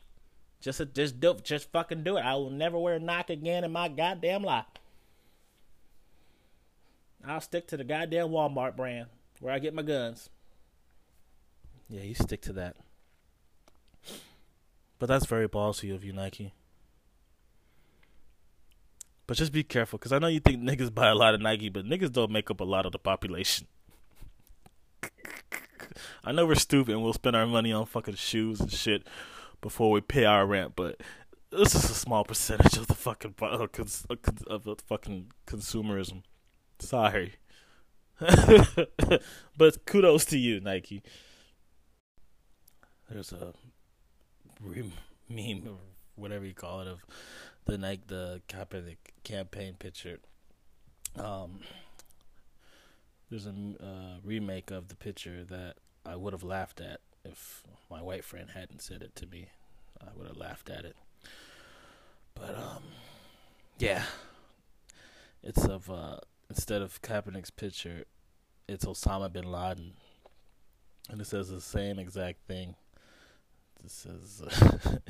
Just 0.61 0.81
just 0.95 1.21
do 1.21 1.37
just 1.43 1.71
fucking 1.73 2.05
do 2.05 2.17
it. 2.17 2.25
I 2.25 2.35
will 2.35 2.51
never 2.51 2.79
wear 2.79 2.95
a 2.95 3.01
Nike 3.01 3.35
again 3.35 3.65
in 3.65 3.73
my 3.73 3.89
goddamn 3.89 4.43
life. 4.43 4.65
I'll 7.27 7.41
stick 7.41 7.67
to 7.69 7.77
the 7.77 7.85
goddamn 7.85 8.29
Walmart 8.29 8.77
brand 8.77 9.09
where 9.41 9.53
I 9.53 9.59
get 9.59 9.75
my 9.75 9.83
guns. 9.83 10.31
Yeah, 11.89 12.03
you 12.03 12.15
stick 12.15 12.41
to 12.43 12.53
that. 12.55 12.77
But 15.05 15.09
that's 15.09 15.27
very 15.27 15.47
ballsy 15.47 15.95
of 15.95 16.03
you, 16.03 16.15
Nike. 16.15 16.55
But 19.27 19.37
just 19.37 19.53
be 19.53 19.63
careful, 19.63 19.99
because 19.99 20.13
I 20.13 20.19
know 20.19 20.29
you 20.29 20.41
think 20.41 20.63
niggas 20.63 20.95
buy 20.95 21.09
a 21.09 21.15
lot 21.15 21.35
of 21.35 21.43
Nike, 21.43 21.69
but 21.69 21.85
niggas 21.85 22.11
don't 22.11 22.31
make 22.31 22.51
up 22.51 22.59
a 22.59 22.65
lot 22.65 22.87
of 22.87 22.93
the 22.93 22.99
population. 22.99 23.67
I 26.25 26.33
know 26.33 26.47
we're 26.47 26.55
stupid 26.55 26.95
and 26.95 27.05
we'll 27.05 27.13
spend 27.13 27.37
our 27.37 27.47
money 27.47 27.71
on 27.71 27.85
fucking 27.85 28.15
shoes 28.15 28.61
and 28.61 28.73
shit 28.73 29.07
before 29.61 29.91
we 29.91 30.01
pay 30.01 30.25
our 30.25 30.47
rent, 30.47 30.73
but 30.75 31.03
this 31.51 31.75
is 31.75 31.85
a 31.91 31.95
small 31.95 32.25
percentage 32.25 32.79
of 32.79 32.87
the 32.87 32.95
fucking 32.95 33.35
of 33.39 34.65
the 34.65 34.77
fucking 34.87 35.33
consumerism. 35.47 36.23
Sorry, 36.79 37.35
but 39.59 39.85
kudos 39.85 40.25
to 40.25 40.39
you, 40.39 40.61
Nike. 40.61 41.03
There's 43.11 43.33
a 43.33 43.53
meme 45.29 45.79
whatever 46.17 46.45
you 46.45 46.55
call 46.55 46.81
it 46.81 46.89
of 46.89 47.05
the 47.65 47.79
Nike 47.79 48.03
the 48.07 48.43
Kaepernick 48.49 48.99
campaign 49.23 49.75
picture. 49.79 50.19
Um, 51.17 51.61
there's 53.31 53.47
a 53.47 53.51
uh, 53.51 54.19
remake 54.23 54.71
of 54.71 54.89
the 54.89 54.97
picture 54.97 55.45
that 55.45 55.75
I 56.05 56.17
would 56.17 56.33
have 56.33 56.43
laughed 56.43 56.81
at 56.81 57.01
if 57.25 57.63
my 57.91 58.03
white 58.03 58.25
friend 58.25 58.51
hadn't 58.55 58.83
said 58.83 59.03
it 59.03 59.17
to 59.17 59.27
me. 59.27 59.49
I 60.01 60.11
would 60.17 60.27
have 60.27 60.37
laughed 60.37 60.69
at 60.69 60.85
it. 60.85 60.97
But 62.35 62.57
um, 62.57 62.83
yeah, 63.79 64.03
it's 65.43 65.65
of 65.65 65.91
uh, 65.91 66.19
instead 66.51 66.83
of 66.83 67.01
Kaepernick's 67.01 67.51
picture, 67.51 68.05
it's 68.69 68.85
Osama 68.85 69.33
bin 69.33 69.51
Laden, 69.51 69.95
and 71.09 71.21
it 71.21 71.27
says 71.27 71.49
the 71.49 71.61
same 71.61 71.99
exact 71.99 72.47
thing. 72.47 72.75
Says. 73.87 74.43
Uh, 74.43 74.97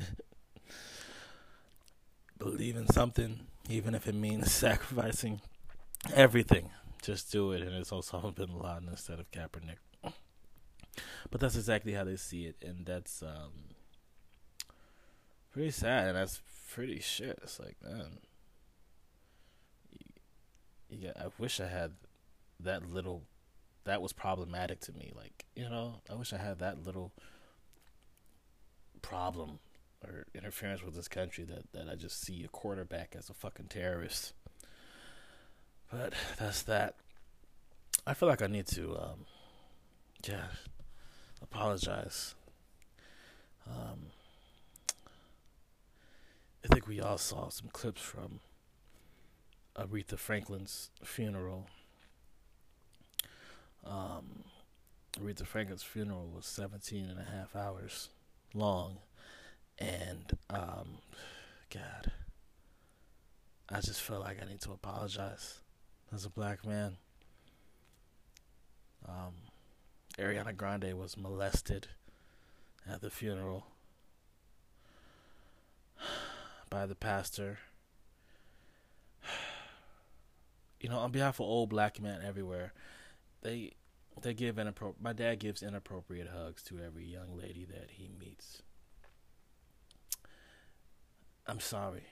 believe 2.37 2.75
in 2.75 2.87
something, 2.87 3.41
even 3.69 3.95
if 3.95 4.07
it 4.07 4.15
means 4.15 4.51
sacrificing 4.51 5.41
everything. 6.13 6.69
Just 7.01 7.31
do 7.31 7.51
it, 7.51 7.61
and 7.61 7.75
it's 7.75 7.91
Osama 7.91 8.33
bin 8.33 8.57
Laden 8.57 8.89
instead 8.89 9.19
of 9.19 9.29
Kaepernick. 9.31 9.77
But 11.29 11.41
that's 11.41 11.55
exactly 11.55 11.93
how 11.93 12.03
they 12.03 12.15
see 12.15 12.45
it, 12.45 12.55
and 12.63 12.85
that's 12.85 13.21
um, 13.21 13.75
pretty 15.51 15.71
sad, 15.71 16.09
and 16.09 16.17
that's 16.17 16.41
pretty 16.71 16.99
shit. 16.99 17.39
It's 17.43 17.59
like, 17.59 17.75
man, 17.83 18.19
yeah, 20.89 21.11
I 21.17 21.25
wish 21.37 21.59
I 21.59 21.67
had 21.67 21.93
that 22.59 22.89
little. 22.89 23.23
That 23.83 24.01
was 24.01 24.13
problematic 24.13 24.79
to 24.81 24.93
me. 24.93 25.11
Like, 25.15 25.45
you 25.55 25.69
know, 25.69 26.01
I 26.09 26.15
wish 26.15 26.33
I 26.33 26.37
had 26.37 26.59
that 26.59 26.83
little 26.85 27.11
problem 29.05 29.59
or 30.03 30.25
interference 30.33 30.83
with 30.83 30.95
this 30.95 31.07
country 31.07 31.43
that, 31.43 31.71
that 31.73 31.91
I 31.91 31.95
just 31.95 32.21
see 32.21 32.43
a 32.43 32.47
quarterback 32.47 33.15
as 33.17 33.29
a 33.29 33.33
fucking 33.33 33.67
terrorist. 33.67 34.33
But 35.91 36.13
that's 36.39 36.63
that. 36.63 36.95
I 38.07 38.13
feel 38.13 38.27
like 38.27 38.41
I 38.41 38.47
need 38.47 38.67
to, 38.67 38.97
um, 38.97 39.25
yeah, 40.27 40.47
apologize. 41.41 42.33
Um, 43.67 44.07
I 46.63 46.67
think 46.67 46.87
we 46.87 46.99
all 46.99 47.17
saw 47.19 47.49
some 47.49 47.69
clips 47.71 48.01
from 48.01 48.39
Aretha 49.77 50.17
Franklin's 50.17 50.89
funeral. 51.03 51.67
Um, 53.85 54.45
Aretha 55.19 55.45
Franklin's 55.45 55.83
funeral 55.83 56.27
was 56.35 56.45
17 56.47 57.05
and 57.05 57.19
a 57.19 57.23
half 57.23 57.55
hours 57.55 58.09
long. 58.55 58.97
And, 59.77 60.31
um, 60.49 60.99
God, 61.73 62.11
I 63.69 63.81
just 63.81 64.01
feel 64.01 64.19
like 64.19 64.41
I 64.41 64.47
need 64.47 64.61
to 64.61 64.71
apologize 64.71 65.59
as 66.13 66.25
a 66.25 66.29
black 66.29 66.65
man. 66.65 66.97
Um, 69.07 69.33
Ariana 70.17 70.55
Grande 70.55 70.93
was 70.97 71.17
molested 71.17 71.87
at 72.89 73.01
the 73.01 73.09
funeral 73.09 73.67
by 76.69 76.85
the 76.85 76.95
pastor. 76.95 77.59
You 80.81 80.89
know, 80.89 80.99
on 80.99 81.11
behalf 81.11 81.39
of 81.39 81.47
old 81.47 81.69
black 81.69 81.99
men 81.99 82.21
everywhere, 82.23 82.71
they 83.41 83.71
they 84.21 84.33
give 84.33 84.57
inappropriate. 84.57 85.01
My 85.01 85.13
dad 85.13 85.39
gives 85.39 85.61
inappropriate 85.61 86.29
hugs 86.33 86.63
to 86.63 86.79
every 86.79 87.05
young 87.05 87.37
lady 87.37 87.65
that 87.65 87.91
he 87.91 88.09
meets. 88.19 88.61
I'm 91.47 91.59
sorry. 91.59 92.05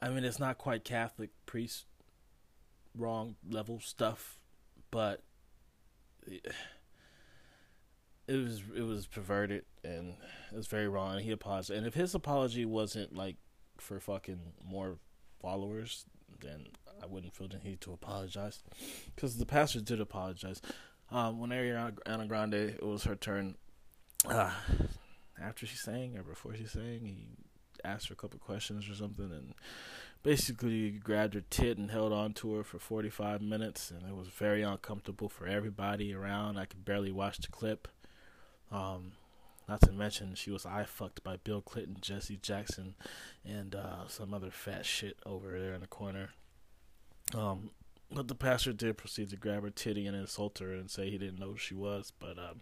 I 0.00 0.10
mean, 0.10 0.24
it's 0.24 0.38
not 0.38 0.58
quite 0.58 0.84
Catholic 0.84 1.30
priest 1.46 1.86
wrong 2.96 3.36
level 3.48 3.80
stuff, 3.80 4.38
but 4.90 5.22
it, 6.26 6.52
was 8.28 8.62
it 8.74 8.82
was 8.82 9.06
perverted 9.06 9.64
and 9.84 10.14
it 10.52 10.56
was 10.56 10.66
very 10.66 10.88
wrong. 10.88 11.16
And 11.16 11.24
he 11.24 11.30
apologized. 11.30 11.70
And 11.70 11.86
if 11.86 11.94
his 11.94 12.14
apology 12.14 12.64
wasn't 12.64 13.14
like 13.14 13.36
for 13.78 14.00
fucking 14.00 14.40
more 14.64 14.98
followers, 15.40 16.04
then 16.40 16.68
I 17.02 17.06
wouldn't 17.06 17.34
feel 17.34 17.48
the 17.48 17.58
need 17.58 17.80
to 17.82 17.92
apologize 17.92 18.62
because 19.14 19.36
the 19.36 19.46
pastor 19.46 19.80
did 19.80 20.00
apologize. 20.00 20.60
Um, 21.10 21.38
when 21.38 21.50
Ariana 21.50 22.28
Grande, 22.28 22.54
it 22.54 22.82
was 22.82 23.04
her 23.04 23.16
turn. 23.16 23.56
Uh, 24.26 24.50
after 25.40 25.66
she 25.66 25.76
sang 25.76 26.18
or 26.18 26.22
before 26.22 26.54
she 26.54 26.66
sang, 26.66 27.00
he 27.02 27.26
asked 27.84 28.08
her 28.08 28.12
a 28.12 28.16
couple 28.16 28.38
questions 28.38 28.88
or 28.88 28.94
something, 28.94 29.30
and 29.30 29.54
basically 30.22 30.90
grabbed 30.90 31.34
her 31.34 31.42
tit 31.48 31.78
and 31.78 31.90
held 31.90 32.12
on 32.12 32.32
to 32.34 32.54
her 32.54 32.64
for 32.64 32.78
45 32.78 33.40
minutes, 33.40 33.90
and 33.90 34.08
it 34.08 34.14
was 34.14 34.28
very 34.28 34.62
uncomfortable 34.62 35.28
for 35.28 35.46
everybody 35.46 36.12
around. 36.12 36.58
I 36.58 36.66
could 36.66 36.84
barely 36.84 37.12
watch 37.12 37.38
the 37.38 37.48
clip. 37.48 37.88
Um, 38.70 39.12
not 39.68 39.80
to 39.82 39.92
mention, 39.92 40.34
she 40.34 40.50
was 40.50 40.66
eye 40.66 40.84
fucked 40.84 41.22
by 41.22 41.36
Bill 41.36 41.60
Clinton, 41.60 41.98
Jesse 42.00 42.38
Jackson, 42.38 42.94
and 43.44 43.74
uh, 43.74 44.08
some 44.08 44.32
other 44.32 44.50
fat 44.50 44.84
shit 44.84 45.18
over 45.24 45.58
there 45.58 45.74
in 45.74 45.80
the 45.80 45.86
corner. 45.86 46.30
Um, 47.34 47.70
but 48.10 48.28
the 48.28 48.34
pastor 48.34 48.72
did 48.72 48.96
proceed 48.96 49.30
to 49.30 49.36
grab 49.36 49.62
her 49.62 49.70
titty 49.70 50.06
and 50.06 50.16
insult 50.16 50.58
her 50.60 50.72
and 50.72 50.90
say 50.90 51.10
he 51.10 51.18
didn't 51.18 51.38
know 51.38 51.50
who 51.50 51.56
she 51.58 51.74
was, 51.74 52.12
but 52.18 52.38
um, 52.38 52.60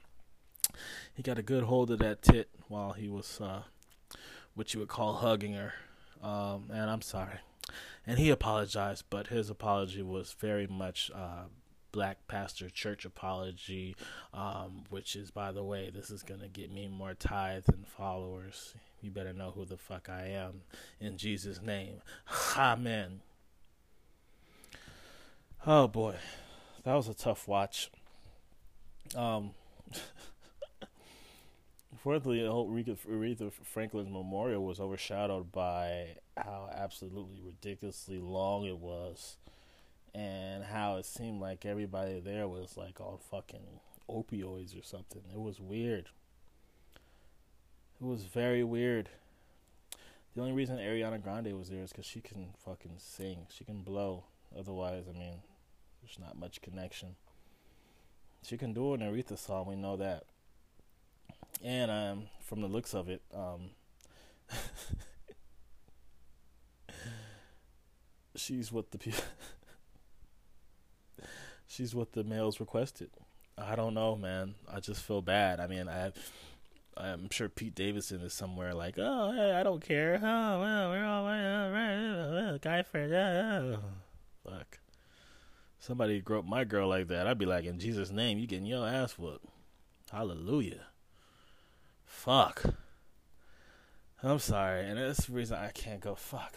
he 1.15 1.23
got 1.23 1.39
a 1.39 1.43
good 1.43 1.65
hold 1.65 1.91
of 1.91 1.99
that 2.01 2.23
tit 2.23 2.49
while 2.69 2.93
he 2.93 3.09
was 3.09 3.41
uh, 3.41 3.63
what 4.55 4.75
you 4.75 4.81
would 4.81 4.89
call 4.89 5.15
hugging 5.15 5.55
her. 5.55 5.75
Um, 6.23 6.71
and 6.73 6.91
I'm 6.91 7.03
sorry. 7.03 7.39
And 8.07 8.19
he 8.19 8.31
apologized, 8.31 9.05
but 9.11 9.29
his 9.29 9.51
apology 9.51 10.03
was 10.03 10.35
very 10.39 10.67
much 10.67 11.11
uh, 11.15 11.45
black 11.93 12.27
pastor 12.29 12.69
church 12.69 13.05
apology, 13.05 13.97
um, 14.35 14.85
which 14.91 15.17
is, 15.17 15.31
by 15.31 15.53
the 15.53 15.65
way, 15.65 15.91
this 15.91 16.11
is 16.11 16.23
going 16.23 16.41
to 16.41 16.49
get 16.49 16.73
me 16.73 16.89
more 16.89 17.15
tithes 17.15 17.69
and 17.69 17.87
followers. 17.87 18.75
You 19.01 19.11
better 19.11 19.33
know 19.33 19.53
who 19.53 19.65
the 19.65 19.77
fuck 19.77 20.09
I 20.09 20.27
am. 20.29 20.63
In 21.01 21.17
Jesus' 21.17 21.63
name. 21.63 22.01
Amen. 22.57 23.21
Oh 25.69 25.89
boy, 25.89 26.15
that 26.85 26.95
was 26.95 27.09
a 27.09 27.15
tough 27.15 27.49
watch. 27.49 27.91
Um, 29.17 29.51
the 32.05 32.49
whole 32.49 32.71
Aretha 32.71 33.51
Franklin's 33.65 34.09
memorial 34.09 34.65
was 34.65 34.79
overshadowed 34.79 35.51
by 35.51 36.19
how 36.37 36.71
absolutely 36.73 37.41
ridiculously 37.45 38.21
long 38.21 38.65
it 38.65 38.79
was, 38.79 39.39
and 40.15 40.63
how 40.63 40.99
it 40.99 41.05
seemed 41.05 41.41
like 41.41 41.67
everybody 41.67 42.21
there 42.21 42.47
was 42.47 42.77
like 42.77 43.01
on 43.01 43.19
fucking 43.29 43.81
opioids 44.09 44.81
or 44.81 44.85
something. 44.85 45.23
It 45.33 45.41
was 45.41 45.59
weird. 45.59 46.11
It 48.01 48.07
was 48.07 48.23
very 48.23 48.63
weird. 48.63 49.09
The 50.37 50.43
only 50.43 50.53
reason 50.53 50.77
Ariana 50.77 51.21
Grande 51.21 51.59
was 51.59 51.71
there 51.71 51.83
is 51.83 51.91
because 51.91 52.07
she 52.07 52.21
can 52.21 52.51
fucking 52.65 52.99
sing. 52.99 53.49
She 53.51 53.65
can 53.65 53.83
blow. 53.83 54.27
Otherwise, 54.57 55.07
I 55.13 55.19
mean, 55.19 55.41
there's 56.03 56.19
not 56.19 56.39
much 56.39 56.61
connection. 56.61 57.17
She 58.43 58.57
can 58.57 58.73
do 58.73 58.95
an 58.95 59.01
Aretha 59.01 59.39
song, 59.39 59.67
we 59.67 59.77
know 59.77 59.97
that. 59.97 60.25
And 61.65 61.91
um, 61.91 62.25
from 62.41 62.61
the 62.61 62.69
looks 62.69 62.95
of 62.95 63.09
it, 63.09 63.23
um, 63.35 63.71
she's 68.37 68.71
what 68.71 68.91
the 68.91 68.99
people 68.99 69.23
she's 71.67 71.95
what 71.95 72.13
the 72.13 72.25
males 72.25 72.61
requested. 72.61 73.11
I 73.59 73.75
don't 73.75 73.95
know, 73.95 74.17
man. 74.17 74.55
I 74.71 74.81
just 74.81 75.03
feel 75.03 75.23
bad. 75.23 75.61
I 75.61 75.67
mean, 75.67 75.89
I 75.89 76.13
I'm 76.97 77.29
sure 77.31 77.49
Pete 77.49 77.75
Davidson 77.75 78.21
is 78.23 78.33
somewhere 78.33 78.73
like, 78.73 78.95
oh, 78.99 79.33
hey, 79.33 79.53
I 79.53 79.63
don't 79.63 79.85
care. 79.85 80.19
Oh, 80.23 80.61
well, 80.61 80.91
we're 80.91 81.05
all 81.05 81.25
right, 81.25 82.59
guy 82.61 82.83
friend. 82.83 83.13
Oh. 83.13 83.79
Fuck. 84.45 84.79
Somebody 85.87 86.21
grow 86.21 86.41
up 86.41 86.45
my 86.45 86.65
girl 86.65 86.89
like 86.89 87.07
that. 87.09 87.29
I'd 87.29 87.39
be 87.39 87.47
like, 87.47 87.65
in 87.65 87.79
Jesus' 87.79 88.11
name, 88.11 88.39
you 88.39 88.49
getting 88.49 88.67
your 88.67 88.89
ass 88.89 89.17
whooped. 89.17 89.47
Hallelujah. 90.11 90.87
Fuck. 92.05 92.65
I'm 94.21 94.41
sorry, 94.41 94.85
and 94.85 94.99
that's 94.99 95.27
the 95.27 95.33
reason 95.33 95.57
I 95.57 95.71
can't 95.71 96.01
go. 96.01 96.17
Fuck. 96.17 96.55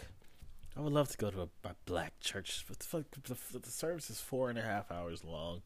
I 0.75 0.81
would 0.81 0.93
love 0.93 1.09
to 1.09 1.17
go 1.17 1.29
to 1.29 1.41
a, 1.41 1.49
a 1.63 1.75
black 1.85 2.19
church, 2.19 2.65
but 2.67 2.81
fuck, 2.81 3.03
the, 3.11 3.59
the 3.59 3.69
service 3.69 4.09
is 4.09 4.19
four 4.19 4.49
and 4.49 4.57
a 4.57 4.63
half 4.63 4.91
hours 4.91 5.23
long. 5.23 5.61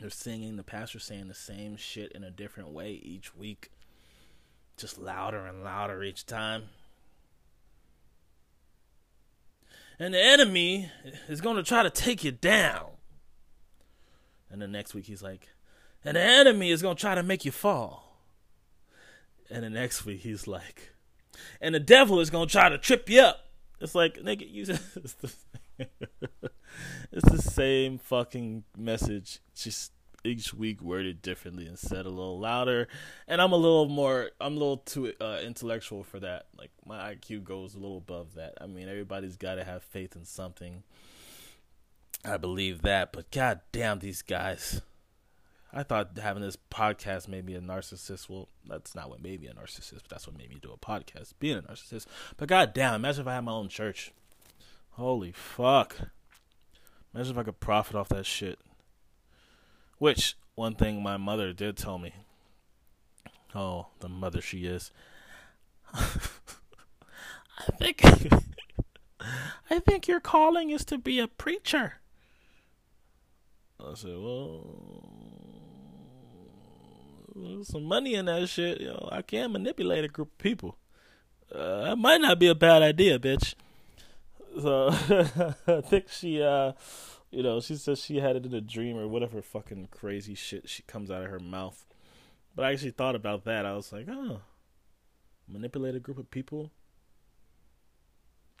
They're 0.00 0.10
singing, 0.10 0.56
the 0.56 0.64
pastor's 0.64 1.04
saying 1.04 1.28
the 1.28 1.34
same 1.34 1.76
shit 1.76 2.10
in 2.10 2.24
a 2.24 2.32
different 2.32 2.70
way 2.70 2.90
each 2.90 3.36
week, 3.36 3.70
just 4.76 4.98
louder 4.98 5.46
and 5.46 5.62
louder 5.62 6.02
each 6.02 6.26
time. 6.26 6.64
And 9.98 10.12
the 10.14 10.22
enemy 10.22 10.90
is 11.28 11.40
going 11.40 11.56
to 11.56 11.62
try 11.62 11.82
to 11.82 11.90
take 11.90 12.22
you 12.22 12.32
down. 12.32 12.90
And 14.50 14.60
the 14.60 14.68
next 14.68 14.94
week 14.94 15.06
he's 15.06 15.22
like, 15.22 15.48
and 16.04 16.16
the 16.16 16.22
enemy 16.22 16.70
is 16.70 16.82
going 16.82 16.96
to 16.96 17.00
try 17.00 17.14
to 17.14 17.22
make 17.22 17.44
you 17.44 17.50
fall. 17.50 18.06
And 19.50 19.64
the 19.64 19.70
next 19.70 20.04
week 20.04 20.20
he's 20.20 20.46
like, 20.46 20.92
and 21.60 21.74
the 21.74 21.80
devil 21.80 22.20
is 22.20 22.30
gonna 22.30 22.46
try 22.46 22.68
to 22.68 22.78
trip 22.78 23.08
you 23.08 23.20
up. 23.20 23.46
It's 23.80 23.94
like 23.94 24.16
nigga, 24.16 24.50
you 24.50 24.66
the, 24.66 25.32
it's 27.12 27.30
the 27.30 27.42
same 27.42 27.98
fucking 27.98 28.64
message, 28.76 29.40
just 29.54 29.92
each 30.26 30.52
week 30.52 30.82
worded 30.82 31.22
differently 31.22 31.66
and 31.66 31.78
said 31.78 32.06
a 32.06 32.10
little 32.10 32.38
louder. 32.38 32.88
And 33.26 33.40
I'm 33.40 33.52
a 33.52 33.56
little 33.56 33.88
more, 33.88 34.30
I'm 34.40 34.56
a 34.56 34.58
little 34.58 34.78
too 34.78 35.12
uh, 35.20 35.40
intellectual 35.44 36.02
for 36.02 36.20
that. 36.20 36.46
Like 36.58 36.70
my 36.84 37.14
IQ 37.14 37.44
goes 37.44 37.74
a 37.74 37.78
little 37.78 37.98
above 37.98 38.34
that. 38.34 38.54
I 38.60 38.66
mean, 38.66 38.88
everybody's 38.88 39.36
got 39.36 39.56
to 39.56 39.64
have 39.64 39.82
faith 39.82 40.16
in 40.16 40.24
something. 40.24 40.82
I 42.24 42.36
believe 42.36 42.82
that, 42.82 43.12
but 43.12 43.30
god 43.30 43.60
damn 43.72 44.00
these 44.00 44.22
guys. 44.22 44.82
I 45.72 45.82
thought 45.82 46.16
having 46.16 46.42
this 46.42 46.56
podcast 46.70 47.28
made 47.28 47.44
me 47.44 47.54
a 47.54 47.60
narcissist. 47.60 48.28
Well, 48.28 48.48
that's 48.66 48.94
not 48.94 49.10
what 49.10 49.22
made 49.22 49.40
me 49.40 49.48
a 49.48 49.52
narcissist, 49.52 50.02
but 50.02 50.08
that's 50.08 50.26
what 50.26 50.38
made 50.38 50.48
me 50.48 50.56
do 50.60 50.72
a 50.72 50.78
podcast, 50.78 51.34
being 51.38 51.58
a 51.58 51.62
narcissist. 51.62 52.06
But 52.36 52.48
goddamn, 52.48 52.94
imagine 52.94 53.22
if 53.22 53.28
I 53.28 53.34
had 53.34 53.44
my 53.44 53.52
own 53.52 53.68
church. 53.68 54.12
Holy 54.92 55.32
fuck. 55.32 55.96
Imagine 57.14 57.32
if 57.32 57.38
I 57.38 57.42
could 57.42 57.60
profit 57.60 57.96
off 57.96 58.08
that 58.08 58.24
shit. 58.24 58.58
Which, 59.98 60.36
one 60.54 60.74
thing 60.74 61.02
my 61.02 61.16
mother 61.16 61.52
did 61.52 61.76
tell 61.76 61.98
me. 61.98 62.14
Oh, 63.54 63.88
the 64.00 64.08
mother 64.08 64.40
she 64.40 64.66
is. 64.66 64.90
I 65.94 66.10
think 67.78 68.02
I 69.70 69.78
think 69.80 70.06
your 70.06 70.20
calling 70.20 70.70
is 70.70 70.84
to 70.86 70.98
be 70.98 71.18
a 71.18 71.26
preacher. 71.26 71.94
I 73.80 73.94
said, 73.94 74.16
well, 74.16 75.02
some 77.62 77.84
money 77.84 78.14
in 78.14 78.26
that 78.26 78.48
shit, 78.48 78.80
you 78.80 78.88
know, 78.88 79.08
I 79.12 79.22
can 79.22 79.52
manipulate 79.52 80.04
a 80.04 80.08
group 80.08 80.28
of 80.28 80.38
people. 80.38 80.78
Uh, 81.54 81.84
that 81.84 81.96
might 81.96 82.20
not 82.20 82.38
be 82.38 82.48
a 82.48 82.54
bad 82.54 82.82
idea, 82.82 83.18
bitch. 83.18 83.54
So 84.60 84.88
I 85.66 85.80
think 85.82 86.08
she, 86.08 86.42
uh, 86.42 86.72
you 87.30 87.42
know, 87.42 87.60
she 87.60 87.76
says 87.76 88.02
she 88.02 88.18
had 88.18 88.36
it 88.36 88.46
in 88.46 88.54
a 88.54 88.60
dream 88.60 88.96
or 88.96 89.08
whatever 89.08 89.42
fucking 89.42 89.88
crazy 89.90 90.34
shit 90.34 90.68
she 90.68 90.82
comes 90.82 91.10
out 91.10 91.22
of 91.22 91.30
her 91.30 91.40
mouth. 91.40 91.86
But 92.54 92.64
I 92.64 92.72
actually 92.72 92.92
thought 92.92 93.14
about 93.14 93.44
that. 93.44 93.66
I 93.66 93.74
was 93.74 93.92
like, 93.92 94.06
oh, 94.08 94.40
manipulate 95.46 95.94
a 95.94 96.00
group 96.00 96.18
of 96.18 96.30
people, 96.30 96.70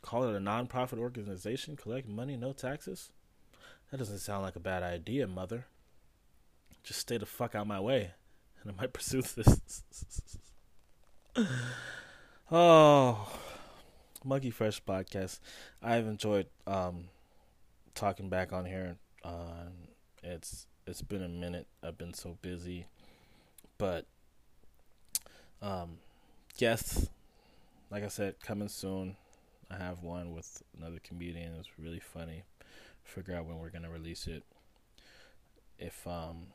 call 0.02 0.24
it 0.24 0.36
a 0.36 0.40
non-profit 0.40 0.98
organization, 0.98 1.76
collect 1.76 2.08
money, 2.08 2.36
no 2.36 2.52
taxes. 2.52 3.10
That 3.90 3.98
doesn't 3.98 4.18
sound 4.18 4.42
like 4.42 4.56
a 4.56 4.60
bad 4.60 4.82
idea, 4.82 5.26
mother. 5.26 5.66
Just 6.82 7.00
stay 7.00 7.18
the 7.18 7.26
fuck 7.26 7.54
out 7.54 7.62
of 7.62 7.68
my 7.68 7.80
way, 7.80 8.12
and 8.62 8.70
I 8.70 8.74
might 8.80 8.92
pursue 8.92 9.22
this. 9.22 9.82
oh, 12.50 13.32
Monkey 14.24 14.50
Fresh 14.50 14.84
podcast. 14.84 15.38
I've 15.82 16.06
enjoyed 16.06 16.46
um, 16.66 17.08
talking 17.96 18.28
back 18.28 18.52
on 18.52 18.66
here. 18.66 18.96
Uh, 19.24 19.70
it's 20.22 20.66
it's 20.86 21.02
been 21.02 21.22
a 21.22 21.28
minute. 21.28 21.66
I've 21.82 21.98
been 21.98 22.14
so 22.14 22.38
busy, 22.42 22.86
but 23.78 24.06
um, 25.60 25.98
guests, 26.56 27.08
like 27.90 28.04
I 28.04 28.08
said, 28.08 28.36
coming 28.40 28.68
soon. 28.68 29.16
I 29.68 29.78
have 29.78 30.02
one 30.02 30.32
with 30.32 30.62
another 30.78 31.00
comedian. 31.02 31.54
It's 31.58 31.78
really 31.78 31.98
funny. 31.98 32.44
Figure 33.02 33.34
out 33.34 33.46
when 33.46 33.58
we're 33.58 33.70
gonna 33.70 33.90
release 33.90 34.28
it. 34.28 34.44
If 35.78 36.06
um, 36.06 36.48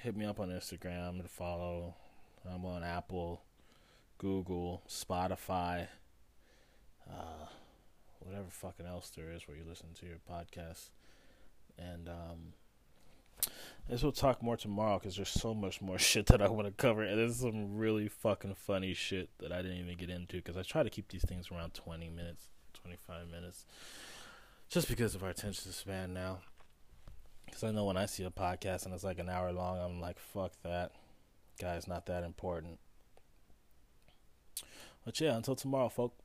hit 0.00 0.16
me 0.16 0.24
up 0.24 0.38
on 0.38 0.50
Instagram 0.50 1.20
to 1.22 1.28
follow. 1.28 1.94
I'm 2.48 2.66
on 2.66 2.84
Apple, 2.84 3.40
Google, 4.18 4.82
Spotify, 4.86 5.86
uh, 7.08 7.46
whatever 8.24 8.46
fucking 8.48 8.86
else 8.86 9.10
there 9.10 9.30
is 9.30 9.46
where 9.46 9.56
you 9.56 9.64
listen 9.68 9.88
to 10.00 10.06
your 10.06 10.18
podcast. 10.30 10.90
And 11.78 12.08
um, 12.08 12.54
guess 13.88 14.02
we'll 14.02 14.12
talk 14.12 14.42
more 14.42 14.56
tomorrow 14.56 14.98
because 14.98 15.16
there's 15.16 15.28
so 15.28 15.54
much 15.54 15.80
more 15.80 15.98
shit 16.10 16.26
that 16.26 16.42
I 16.42 16.48
want 16.48 16.66
to 16.66 16.72
cover, 16.72 17.02
and 17.02 17.18
there's 17.18 17.36
some 17.36 17.76
really 17.76 18.08
fucking 18.08 18.54
funny 18.54 18.94
shit 18.94 19.28
that 19.38 19.52
I 19.52 19.62
didn't 19.62 19.78
even 19.78 19.96
get 19.96 20.10
into 20.10 20.36
because 20.36 20.56
I 20.56 20.62
try 20.62 20.82
to 20.82 20.90
keep 20.90 21.08
these 21.08 21.24
things 21.24 21.50
around 21.50 21.74
20 21.74 22.08
minutes, 22.10 22.48
25 22.74 23.30
minutes, 23.30 23.66
just 24.68 24.88
because 24.88 25.14
of 25.14 25.22
our 25.22 25.30
attention 25.30 25.72
span 25.72 26.14
now. 26.14 26.38
Because 27.44 27.64
I 27.64 27.70
know 27.70 27.84
when 27.84 27.96
I 27.96 28.06
see 28.06 28.24
a 28.24 28.30
podcast 28.30 28.84
and 28.84 28.94
it's 28.94 29.04
like 29.04 29.18
an 29.18 29.28
hour 29.28 29.52
long, 29.52 29.78
I'm 29.78 30.00
like, 30.00 30.18
fuck 30.18 30.52
that. 30.64 30.92
Guy's 31.60 31.86
not 31.86 32.06
that 32.06 32.24
important. 32.24 32.78
But 35.04 35.20
yeah, 35.20 35.36
until 35.36 35.54
tomorrow, 35.54 35.88
folks. 35.88 36.16